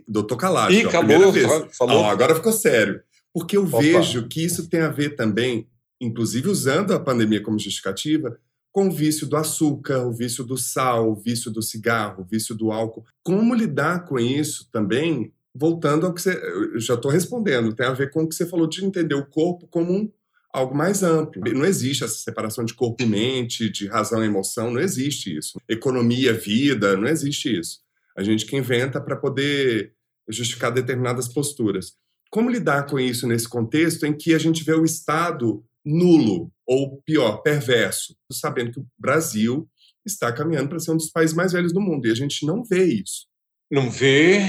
[0.07, 1.33] Doutor Kalash, Ih, acabou,
[1.77, 2.05] falou.
[2.05, 3.01] Agora ficou sério.
[3.33, 3.79] Porque eu Opa.
[3.79, 5.67] vejo que isso tem a ver também,
[5.99, 8.39] inclusive usando a pandemia como justificativa,
[8.71, 12.55] com o vício do açúcar, o vício do sal, o vício do cigarro, o vício
[12.55, 13.05] do álcool.
[13.23, 15.33] Como lidar com isso também?
[15.53, 16.39] Voltando ao que você.
[16.73, 19.25] Eu já estou respondendo, tem a ver com o que você falou de entender o
[19.25, 20.11] corpo como um,
[20.53, 21.41] algo mais amplo.
[21.53, 25.59] Não existe essa separação de corpo e mente, de razão e emoção, não existe isso.
[25.67, 27.79] Economia, vida, não existe isso.
[28.15, 29.93] A gente que inventa para poder
[30.27, 31.95] justificar determinadas posturas.
[32.29, 37.01] Como lidar com isso nesse contexto em que a gente vê o Estado nulo, ou
[37.01, 39.67] pior, perverso, sabendo que o Brasil
[40.05, 42.63] está caminhando para ser um dos países mais velhos do mundo e a gente não
[42.63, 43.27] vê isso.
[43.71, 44.39] Não vê,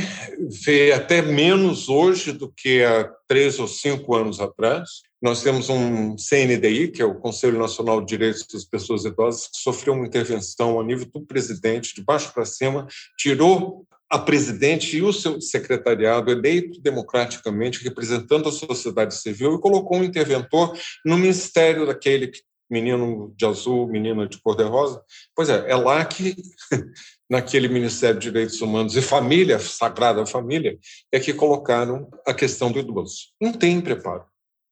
[0.65, 4.89] vê até menos hoje do que há três ou cinco anos atrás.
[5.21, 9.59] Nós temos um CNDI, que é o Conselho Nacional de Direitos das Pessoas Idosas, que
[9.61, 12.87] sofreu uma intervenção a nível do presidente, de baixo para cima,
[13.19, 19.99] tirou a presidente e o seu secretariado eleito democraticamente, representando a sociedade civil, e colocou
[19.99, 22.33] um interventor no ministério daquele
[22.69, 25.03] menino de azul, menina de cor-de-rosa.
[25.35, 26.37] Pois é, é lá que,
[27.31, 30.79] naquele Ministério de Direitos Humanos e Família, Sagrada Família,
[31.13, 33.29] é que colocaram a questão do idoso.
[33.41, 34.25] Não tem preparo.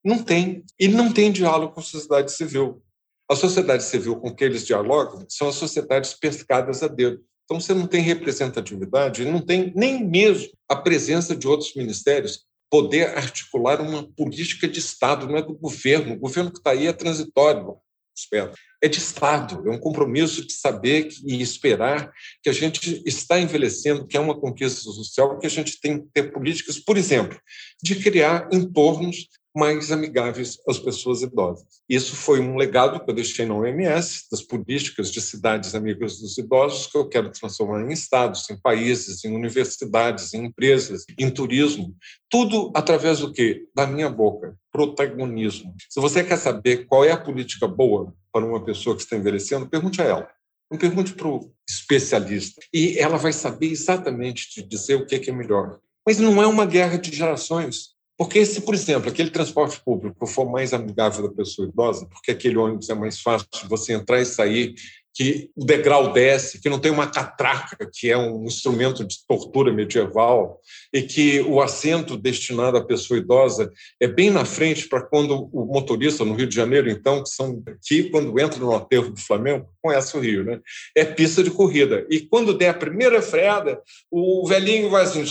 [0.04, 0.64] Não tem.
[0.78, 2.82] E não tem diálogo com a sociedade civil.
[3.30, 7.20] A sociedade civil com que eles dialogam são as sociedades pescadas a dedo.
[7.48, 13.16] Então, você não tem representatividade, não tem nem mesmo a presença de outros ministérios poder
[13.16, 16.12] articular uma política de Estado, não é do governo.
[16.12, 17.76] O governo que está aí é transitório,
[18.14, 18.52] espero.
[18.82, 24.06] É de Estado, é um compromisso de saber e esperar que a gente está envelhecendo,
[24.06, 27.40] que é uma conquista social, que a gente tem que ter políticas, por exemplo,
[27.82, 29.26] de criar entornos
[29.58, 31.66] mais amigáveis às pessoas idosas.
[31.88, 36.38] Isso foi um legado que eu deixei na OMS, das políticas de cidades amigas dos
[36.38, 41.92] idosos, que eu quero transformar em estados, em países, em universidades, em empresas, em turismo.
[42.30, 43.66] Tudo através do quê?
[43.74, 44.56] Da minha boca.
[44.70, 45.74] Protagonismo.
[45.90, 49.68] Se você quer saber qual é a política boa para uma pessoa que está envelhecendo,
[49.68, 50.30] pergunte a ela.
[50.70, 52.60] Não pergunte para o especialista.
[52.72, 55.80] E ela vai saber exatamente te dizer o que é melhor.
[56.06, 57.97] Mas não é uma guerra de gerações.
[58.18, 62.56] Porque se, por exemplo, aquele transporte público for mais amigável da pessoa idosa, porque aquele
[62.56, 64.74] ônibus é mais fácil de você entrar e sair,
[65.18, 69.72] que o degrau desce, que não tem uma catraca, que é um instrumento de tortura
[69.72, 70.60] medieval,
[70.92, 73.68] e que o assento destinado à pessoa idosa
[74.00, 77.60] é bem na frente para quando o motorista, no Rio de Janeiro, então, que são
[77.66, 80.60] aqui, quando entra no aterro do Flamengo, conhece o Rio, né?
[80.96, 82.06] É pista de corrida.
[82.08, 85.26] E quando der a primeira freada, o velhinho vai assim,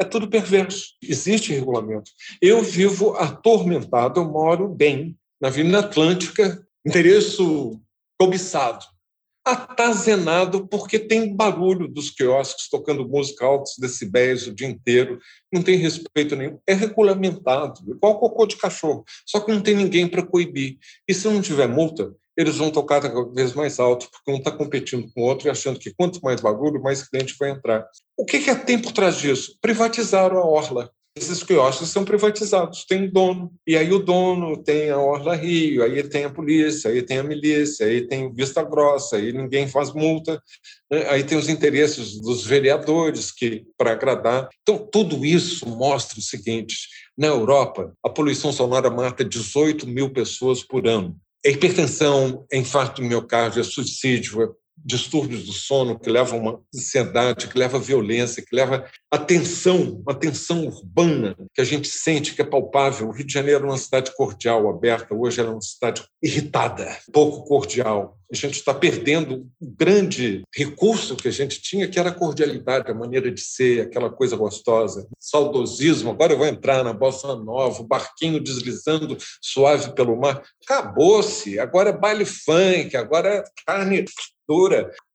[0.00, 0.94] É tudo perverso.
[1.02, 2.10] Existe regulamento.
[2.40, 7.80] Eu vivo atormentado, eu moro bem na Avenida Atlântica, endereço
[8.18, 8.84] cobiçado
[9.44, 15.18] atazenado porque tem barulho dos quiosques tocando música altos decibéis o dia inteiro,
[15.52, 16.58] não tem respeito nenhum.
[16.66, 20.78] É regulamentado, igual cocô de cachorro, só que não tem ninguém para coibir.
[21.08, 24.50] E se não tiver multa, eles vão tocar cada vez mais alto, porque um está
[24.50, 27.86] competindo com o outro e achando que quanto mais barulho, mais cliente vai entrar.
[28.16, 29.56] O que, que é tem por trás disso?
[29.60, 33.52] Privatizaram a orla esses quiosques são privatizados, tem dono.
[33.66, 37.22] E aí o dono tem a Orla Rio, aí tem a polícia, aí tem a
[37.22, 40.40] milícia, aí tem Vista Grossa, aí ninguém faz multa,
[40.90, 41.08] né?
[41.08, 44.48] aí tem os interesses dos vereadores que para agradar.
[44.62, 46.76] Então, tudo isso mostra o seguinte:
[47.18, 51.16] na Europa, a poluição sonora mata 18 mil pessoas por ano.
[51.44, 57.58] Hipertensão, infarto do miocárdio, é suicídio, distúrbios do sono, que levam a uma ansiedade, que
[57.58, 62.42] leva a violência, que leva a tensão, uma tensão urbana que a gente sente que
[62.42, 63.08] é palpável.
[63.08, 67.44] O Rio de Janeiro é uma cidade cordial, aberta, hoje é uma cidade irritada, pouco
[67.44, 68.16] cordial.
[68.32, 72.88] A gente está perdendo o grande recurso que a gente tinha, que era a cordialidade,
[72.88, 75.08] a maneira de ser, aquela coisa gostosa.
[75.18, 80.44] Saudosismo, agora eu vou entrar na Bossa Nova, o barquinho deslizando suave pelo mar.
[80.62, 84.04] Acabou-se, agora é baile funk, agora é carne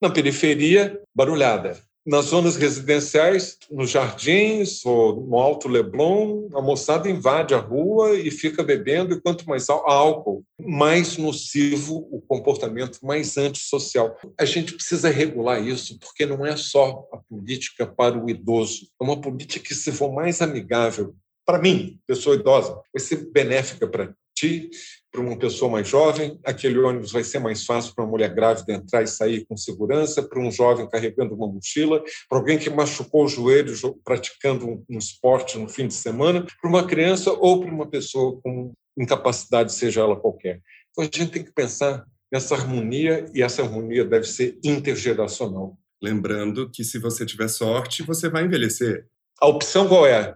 [0.02, 7.56] Na periferia, barulhada nas zonas residenciais, nos jardins ou no Alto Leblon, a moçada invade
[7.56, 14.16] a rua e fica bebendo, e quanto mais álcool, mais nocivo o comportamento, mais antissocial.
[14.40, 19.04] A gente precisa regular isso, porque não é só a política para o idoso, é
[19.04, 24.14] uma política que, se for mais amigável, para mim, pessoa idosa, vai ser benéfica para
[24.36, 24.70] ti,
[25.12, 28.74] para uma pessoa mais jovem, aquele ônibus vai ser mais fácil para uma mulher grávida
[28.74, 33.24] entrar e sair com segurança, para um jovem carregando uma mochila, para alguém que machucou
[33.24, 33.74] o joelho
[34.04, 38.74] praticando um esporte no fim de semana, para uma criança ou para uma pessoa com
[38.98, 40.62] incapacidade, seja ela qualquer.
[40.92, 45.78] Então a gente tem que pensar nessa harmonia e essa harmonia deve ser intergeracional.
[46.02, 49.08] Lembrando que se você tiver sorte, você vai envelhecer.
[49.42, 50.36] A opção qual é?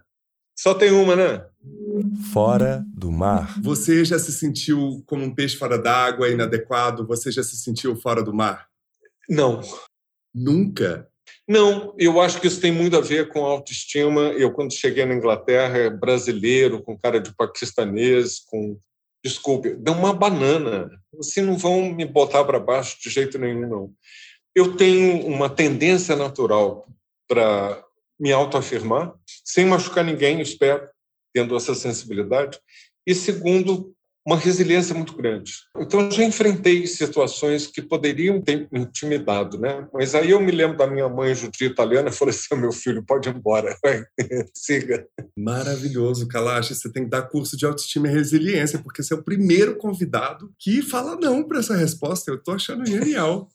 [0.58, 1.46] Só tem uma, né?
[2.34, 3.60] Fora do mar.
[3.62, 7.06] Você já se sentiu como um peixe fora d'água, inadequado?
[7.08, 8.68] Você já se sentiu fora do mar?
[9.30, 9.62] Não.
[10.34, 11.10] Nunca?
[11.48, 14.22] Não, eu acho que isso tem muito a ver com autoestima.
[14.34, 18.80] Eu, quando cheguei na Inglaterra, brasileiro, com cara de paquistanês, com.
[19.24, 20.90] Desculpe, dá uma banana.
[21.20, 23.94] Assim, não vão me botar para baixo de jeito nenhum, não.
[24.56, 26.88] Eu tenho uma tendência natural
[27.28, 27.84] para
[28.20, 30.88] me autoafirmar, sem machucar ninguém, espero,
[31.34, 32.60] tendo essa sensibilidade.
[33.06, 33.94] E segundo,
[34.26, 35.54] uma resiliência muito grande.
[35.78, 39.88] Então, já enfrentei situações que poderiam ter intimidado, né?
[39.94, 43.04] Mas aí eu me lembro da minha mãe judia italiana e falei assim: meu filho,
[43.04, 44.04] pode ir embora, vai,
[44.54, 45.08] siga.
[45.36, 46.70] Maravilhoso, Kalash.
[46.70, 50.52] Você tem que dar curso de autoestima e resiliência, porque você é o primeiro convidado
[50.60, 52.30] que fala não para essa resposta.
[52.30, 53.50] Eu estou achando genial.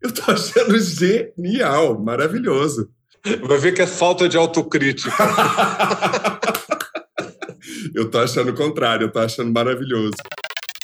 [0.00, 2.88] Eu estou achando genial, maravilhoso.
[3.42, 5.12] Vai ver que é falta de autocrítica.
[7.94, 10.14] eu tô achando o contrário, eu tô achando maravilhoso.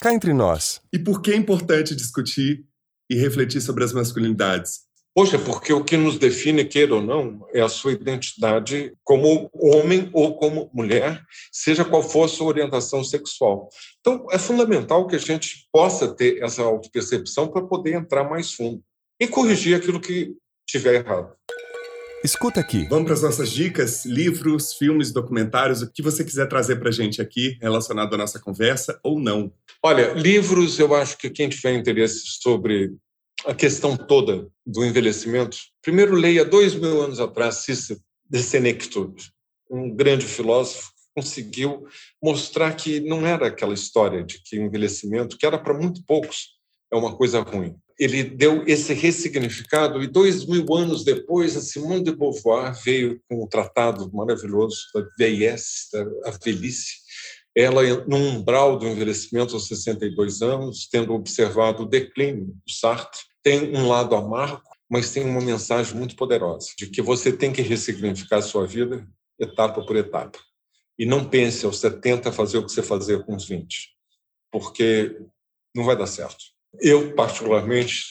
[0.00, 0.80] Cá entre nós.
[0.92, 2.64] E por que é importante discutir
[3.10, 4.86] e refletir sobre as masculinidades?
[5.16, 10.10] Poxa, porque o que nos define, queira ou não, é a sua identidade como homem
[10.12, 13.70] ou como mulher, seja qual for a sua orientação sexual.
[13.98, 18.82] Então, é fundamental que a gente possa ter essa autopercepção para poder entrar mais fundo
[19.18, 20.34] e corrigir aquilo que
[20.68, 21.32] tiver errado.
[22.26, 22.88] Escuta aqui.
[22.88, 26.92] Vamos para as nossas dicas, livros, filmes, documentários, o que você quiser trazer para a
[26.92, 29.52] gente aqui relacionado à nossa conversa ou não.
[29.80, 32.96] Olha, livros, eu acho que quem tiver interesse sobre
[33.44, 39.30] a questão toda do envelhecimento, primeiro leia dois mil anos atrás Cícero de Senectude,
[39.70, 41.86] um grande filósofo conseguiu
[42.20, 46.56] mostrar que não era aquela história de que o envelhecimento, que era para muito poucos,
[46.92, 52.04] é uma coisa ruim ele deu esse ressignificado e dois mil anos depois a Simone
[52.04, 57.06] de Beauvoir veio com um tratado maravilhoso da veiesse, da velhice,
[57.56, 63.74] ela no umbral do envelhecimento aos 62 anos, tendo observado o declínio do Sartre, tem
[63.74, 68.38] um lado amargo, mas tem uma mensagem muito poderosa de que você tem que ressignificar
[68.38, 69.08] a sua vida
[69.40, 70.38] etapa por etapa.
[70.98, 73.90] E não pense aos 70 fazer o que você fazia com os 20,
[74.52, 75.18] porque
[75.74, 76.55] não vai dar certo.
[76.80, 78.04] Eu, particularmente,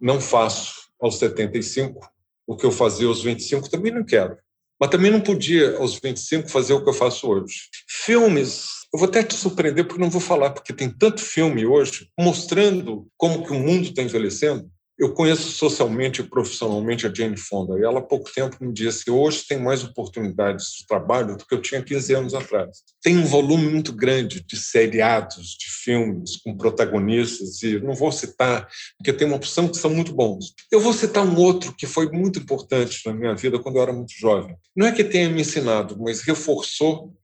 [0.00, 2.00] não faço aos 75
[2.46, 4.38] o que eu fazia aos 25, também não quero.
[4.80, 7.68] Mas também não podia, aos 25, fazer o que eu faço hoje.
[7.86, 12.08] Filmes, eu vou até te surpreender, porque não vou falar, porque tem tanto filme hoje
[12.18, 14.70] mostrando como que o mundo está envelhecendo.
[14.98, 19.08] Eu conheço socialmente e profissionalmente a Jane Fonda, e ela há pouco tempo me disse:
[19.08, 22.78] hoje tem mais oportunidades de trabalho do que eu tinha 15 anos atrás.
[23.00, 28.68] Tem um volume muito grande de seriados, de filmes com protagonistas, e não vou citar,
[28.96, 30.52] porque tem uma opção que são muito bons.
[30.70, 33.92] Eu vou citar um outro que foi muito importante na minha vida quando eu era
[33.92, 34.56] muito jovem.
[34.74, 37.14] Não é que tenha me ensinado, mas reforçou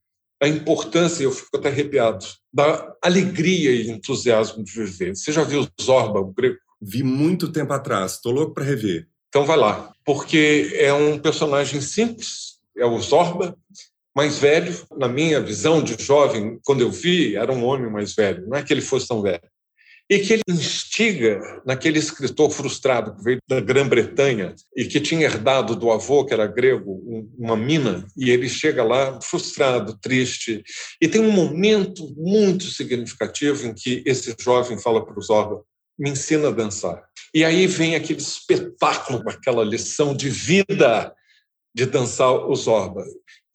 [0.40, 5.16] a importância, eu fico até arrepiado, da alegria e entusiasmo de viver.
[5.16, 6.58] Você já viu Zorba, o grego?
[6.86, 9.08] Vi muito tempo atrás, estou louco para rever.
[9.28, 13.56] Então vai lá, porque é um personagem simples, é o Zorba,
[14.14, 14.72] mais velho.
[14.96, 18.62] Na minha visão de jovem, quando eu vi, era um homem mais velho, não é
[18.62, 19.40] que ele fosse tão velho.
[20.10, 25.74] E que ele instiga naquele escritor frustrado que veio da Grã-Bretanha e que tinha herdado
[25.74, 27.02] do avô, que era grego,
[27.38, 30.62] uma mina, e ele chega lá frustrado, triste.
[31.00, 35.64] E tem um momento muito significativo em que esse jovem fala para o Zorba:
[35.98, 37.02] me ensina a dançar.
[37.34, 41.12] E aí vem aquele espetáculo, aquela lição de vida
[41.74, 43.04] de dançar o Zorba.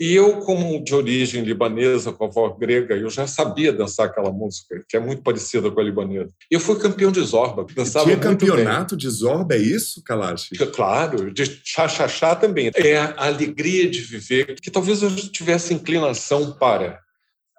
[0.02, 4.32] E eu, como de origem libanesa, com a avó grega, eu já sabia dançar aquela
[4.32, 6.32] música, que é muito parecida com a libanesa.
[6.50, 7.66] E eu fui campeão de Zorba.
[7.76, 9.00] Dançava Tinha campeonato bem.
[9.00, 10.50] de Zorba, é isso, Kalash?
[10.74, 12.72] Claro, de chá-chá-chá também.
[12.76, 17.02] É a alegria de viver, que talvez eu tivesse inclinação para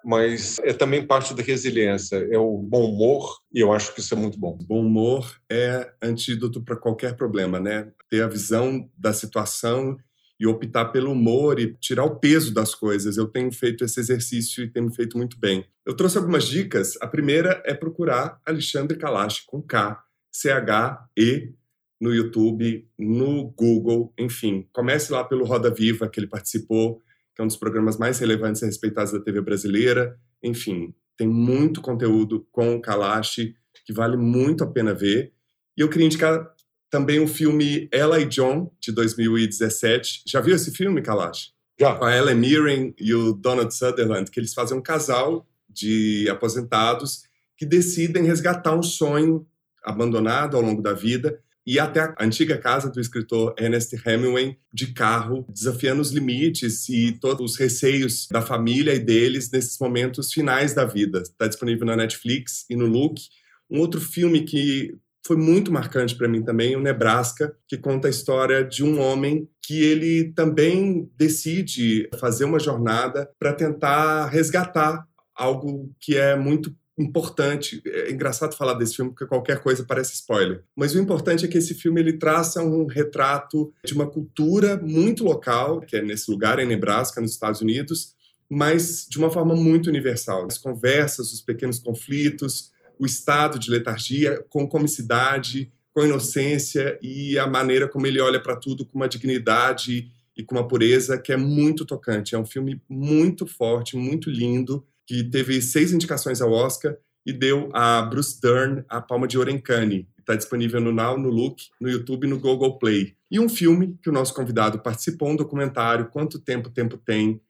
[0.03, 4.13] mas é também parte da resiliência, é o bom humor, e eu acho que isso
[4.13, 4.57] é muito bom.
[4.61, 7.91] Bom humor é antídoto para qualquer problema, né?
[8.09, 9.97] Ter a visão da situação
[10.39, 13.15] e optar pelo humor e tirar o peso das coisas.
[13.15, 15.65] Eu tenho feito esse exercício e tenho feito muito bem.
[15.85, 16.97] Eu trouxe algumas dicas.
[16.99, 21.53] A primeira é procurar Alexandre Kalash com K, C-H-E,
[22.01, 24.67] no YouTube, no Google, enfim.
[24.73, 26.99] Comece lá pelo Roda Viva, que ele participou
[27.41, 30.15] que é um dos programas mais relevantes e respeitados da TV brasileira.
[30.43, 35.33] Enfim, tem muito conteúdo com o Kalash que vale muito a pena ver.
[35.75, 36.47] E eu queria indicar
[36.89, 40.23] também o filme Ella e John, de 2017.
[40.27, 41.51] Já viu esse filme, Kalash?
[41.79, 41.95] Já.
[41.95, 47.23] Com a Ellen Mirren e o Donald Sutherland, que eles fazem um casal de aposentados
[47.57, 49.47] que decidem resgatar um sonho
[49.83, 51.39] abandonado ao longo da vida
[51.71, 57.13] e até a antiga casa do escritor Ernest Hemingway de carro, desafiando os limites e
[57.13, 61.19] todos os receios da família e deles nesses momentos finais da vida.
[61.19, 63.21] Está disponível na Netflix e no Look.
[63.69, 64.93] Um outro filme que
[65.25, 69.47] foi muito marcante para mim também, o Nebraska, que conta a história de um homem
[69.63, 77.81] que ele também decide fazer uma jornada para tentar resgatar algo que é muito importante.
[77.85, 80.63] É engraçado falar desse filme porque qualquer coisa parece spoiler.
[80.75, 85.23] Mas o importante é que esse filme ele traça um retrato de uma cultura muito
[85.23, 88.13] local, que é nesse lugar em Nebraska, nos Estados Unidos,
[88.49, 90.45] mas de uma forma muito universal.
[90.45, 97.47] As conversas, os pequenos conflitos, o estado de letargia com comicidade, com inocência e a
[97.47, 101.37] maneira como ele olha para tudo com uma dignidade e com uma pureza que é
[101.37, 102.35] muito tocante.
[102.35, 106.95] É um filme muito forte, muito lindo que teve seis indicações ao Oscar
[107.25, 110.05] e deu a Bruce Dern a Palma de Ouro em Cannes.
[110.17, 113.17] Está disponível no Now, no Look, no YouTube e no Google Play.
[113.29, 117.41] E um filme que o nosso convidado participou, um documentário, Quanto Tempo Tempo Tem,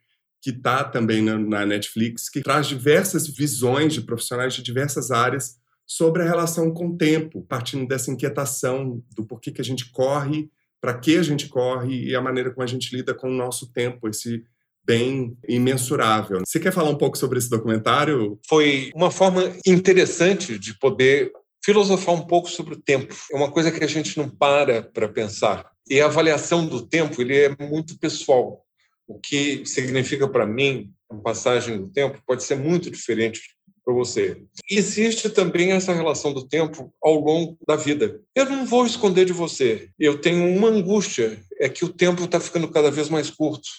[0.41, 6.23] que está também na, Netflix, que traz diversas visões de profissionais de diversas áreas sobre
[6.23, 10.49] a relação com o tempo, partindo dessa inquietação do porquê que a gente corre,
[10.79, 13.71] para que a gente corre e a maneira como a gente lida com o nosso
[13.71, 14.43] tempo, esse
[14.91, 16.41] bem imensurável.
[16.45, 18.37] Você quer falar um pouco sobre esse documentário?
[18.45, 21.31] Foi uma forma interessante de poder
[21.63, 23.15] filosofar um pouco sobre o tempo.
[23.31, 25.71] É uma coisa que a gente não para para pensar.
[25.89, 28.65] E a avaliação do tempo ele é muito pessoal.
[29.07, 33.39] O que significa para mim a passagem do tempo pode ser muito diferente
[33.85, 34.43] para você.
[34.69, 38.19] Existe também essa relação do tempo ao longo da vida.
[38.35, 39.89] Eu não vou esconder de você.
[39.97, 43.69] Eu tenho uma angústia, é que o tempo está ficando cada vez mais curto.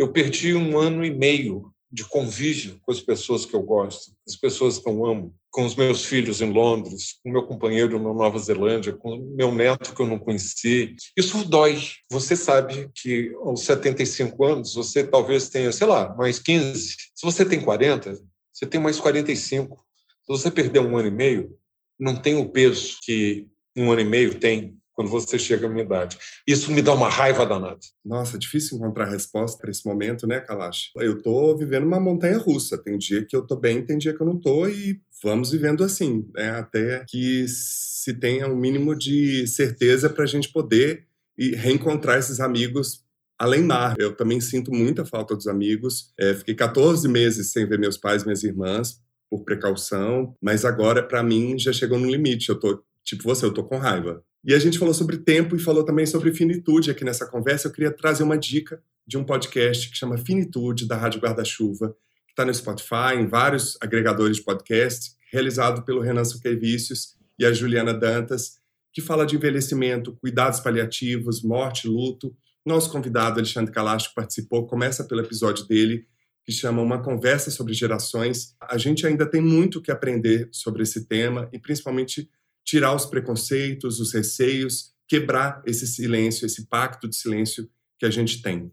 [0.00, 4.34] Eu perdi um ano e meio de convívio com as pessoas que eu gosto, as
[4.34, 8.38] pessoas que eu amo, com os meus filhos em Londres, com meu companheiro na Nova
[8.38, 10.96] Zelândia, com meu neto que eu não conheci.
[11.14, 11.78] Isso dói.
[12.10, 16.96] Você sabe que aos 75 anos você talvez tenha, sei lá, mais 15.
[17.14, 18.18] Se você tem 40,
[18.54, 19.76] você tem mais 45.
[19.76, 21.54] Se você perder um ano e meio,
[21.98, 23.46] não tem o peso que
[23.76, 26.18] um ano e meio tem quando você chega à minha idade.
[26.46, 27.78] Isso me dá uma raiva danada.
[28.04, 30.90] Nossa, é difícil encontrar resposta para esse momento, né, Kalash?
[30.96, 32.76] Eu estou vivendo uma montanha russa.
[32.76, 35.82] Tem dia que eu estou bem, tem dia que eu não estou e vamos vivendo
[35.82, 36.50] assim, né?
[36.50, 41.06] Até que se tenha um mínimo de certeza para a gente poder
[41.38, 43.02] e reencontrar esses amigos
[43.38, 43.96] além mar.
[43.98, 46.12] Eu também sinto muita falta dos amigos.
[46.20, 51.22] É, fiquei 14 meses sem ver meus pais, minhas irmãs, por precaução, mas agora para
[51.22, 52.50] mim já chegou no limite.
[52.50, 54.22] Eu tô tipo você, eu tô com raiva.
[54.44, 57.68] E a gente falou sobre tempo e falou também sobre finitude aqui nessa conversa.
[57.68, 61.94] Eu queria trazer uma dica de um podcast que chama Finitude, da Rádio Guarda-Chuva,
[62.26, 67.52] que está no Spotify, em vários agregadores de podcast, realizado pelo Renan Suquevicius e a
[67.52, 68.58] Juliana Dantas,
[68.92, 72.34] que fala de envelhecimento, cuidados paliativos, morte, luto.
[72.64, 76.06] Nosso convidado, Alexandre Calacho, participou, começa pelo episódio dele,
[76.44, 78.54] que chama Uma Conversa sobre Gerações.
[78.60, 82.28] A gente ainda tem muito que aprender sobre esse tema e, principalmente,
[82.64, 88.40] tirar os preconceitos, os receios, quebrar esse silêncio, esse pacto de silêncio que a gente
[88.42, 88.72] tem.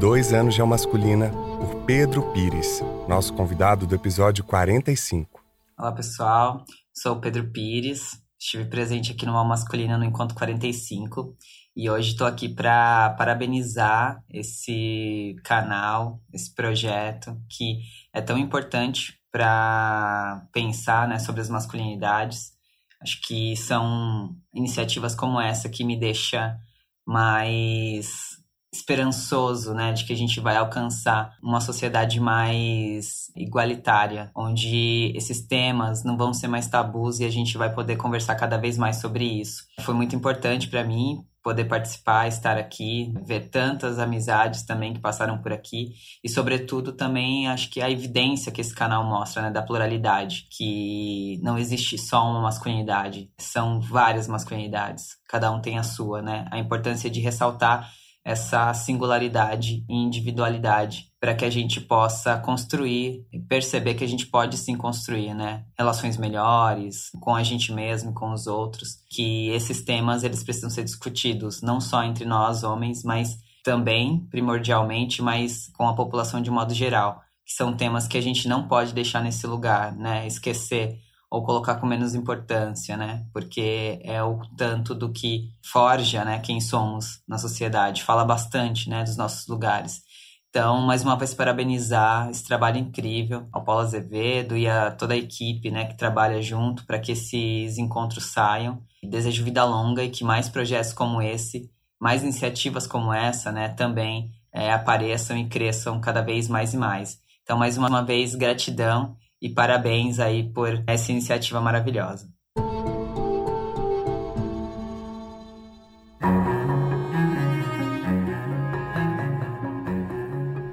[0.00, 5.42] Dois anos de masculina, por Pedro Pires, nosso convidado do episódio 45.
[5.78, 6.64] Olá, pessoal.
[6.94, 8.12] Sou o Pedro Pires.
[8.40, 11.36] Estive presente aqui no Mal Masculina no Encontro 45
[11.76, 17.80] e hoje estou aqui para parabenizar esse canal, esse projeto que
[18.12, 22.52] é tão importante para pensar né, sobre as masculinidades.
[23.00, 26.58] Acho que são iniciativas como essa que me deixa
[27.06, 28.38] mais
[28.72, 36.04] esperançoso, né, de que a gente vai alcançar uma sociedade mais igualitária, onde esses temas
[36.04, 39.24] não vão ser mais tabus e a gente vai poder conversar cada vez mais sobre
[39.24, 39.64] isso.
[39.80, 45.38] Foi muito importante para mim poder participar, estar aqui, ver tantas amizades também que passaram
[45.38, 49.62] por aqui e sobretudo também acho que a evidência que esse canal mostra, né, da
[49.62, 56.20] pluralidade, que não existe só uma masculinidade, são várias masculinidades, cada um tem a sua,
[56.20, 56.44] né?
[56.50, 57.90] A importância de ressaltar
[58.22, 64.26] essa singularidade e individualidade para que a gente possa construir e perceber que a gente
[64.26, 69.82] pode sim construir, né, relações melhores com a gente mesmo, com os outros, que esses
[69.82, 75.88] temas eles precisam ser discutidos não só entre nós homens, mas também primordialmente, mas com
[75.88, 79.46] a população de modo geral, que são temas que a gente não pode deixar nesse
[79.46, 80.98] lugar, né, esquecer
[81.30, 83.26] ou colocar com menos importância, né?
[83.32, 89.04] Porque é o tanto do que forja, né, quem somos na sociedade, fala bastante, né,
[89.04, 90.02] dos nossos lugares.
[90.50, 95.16] Então, mais uma vez parabenizar esse trabalho incrível ao Paulo Azevedo e a toda a
[95.16, 98.82] equipe, né, que trabalha junto para que esses encontros saiam.
[99.02, 101.70] Desejo vida longa e que mais projetos como esse,
[102.00, 107.20] mais iniciativas como essa, né, também é, apareçam e cresçam cada vez mais e mais.
[107.42, 112.28] Então, mais uma vez, gratidão e parabéns aí por essa iniciativa maravilhosa.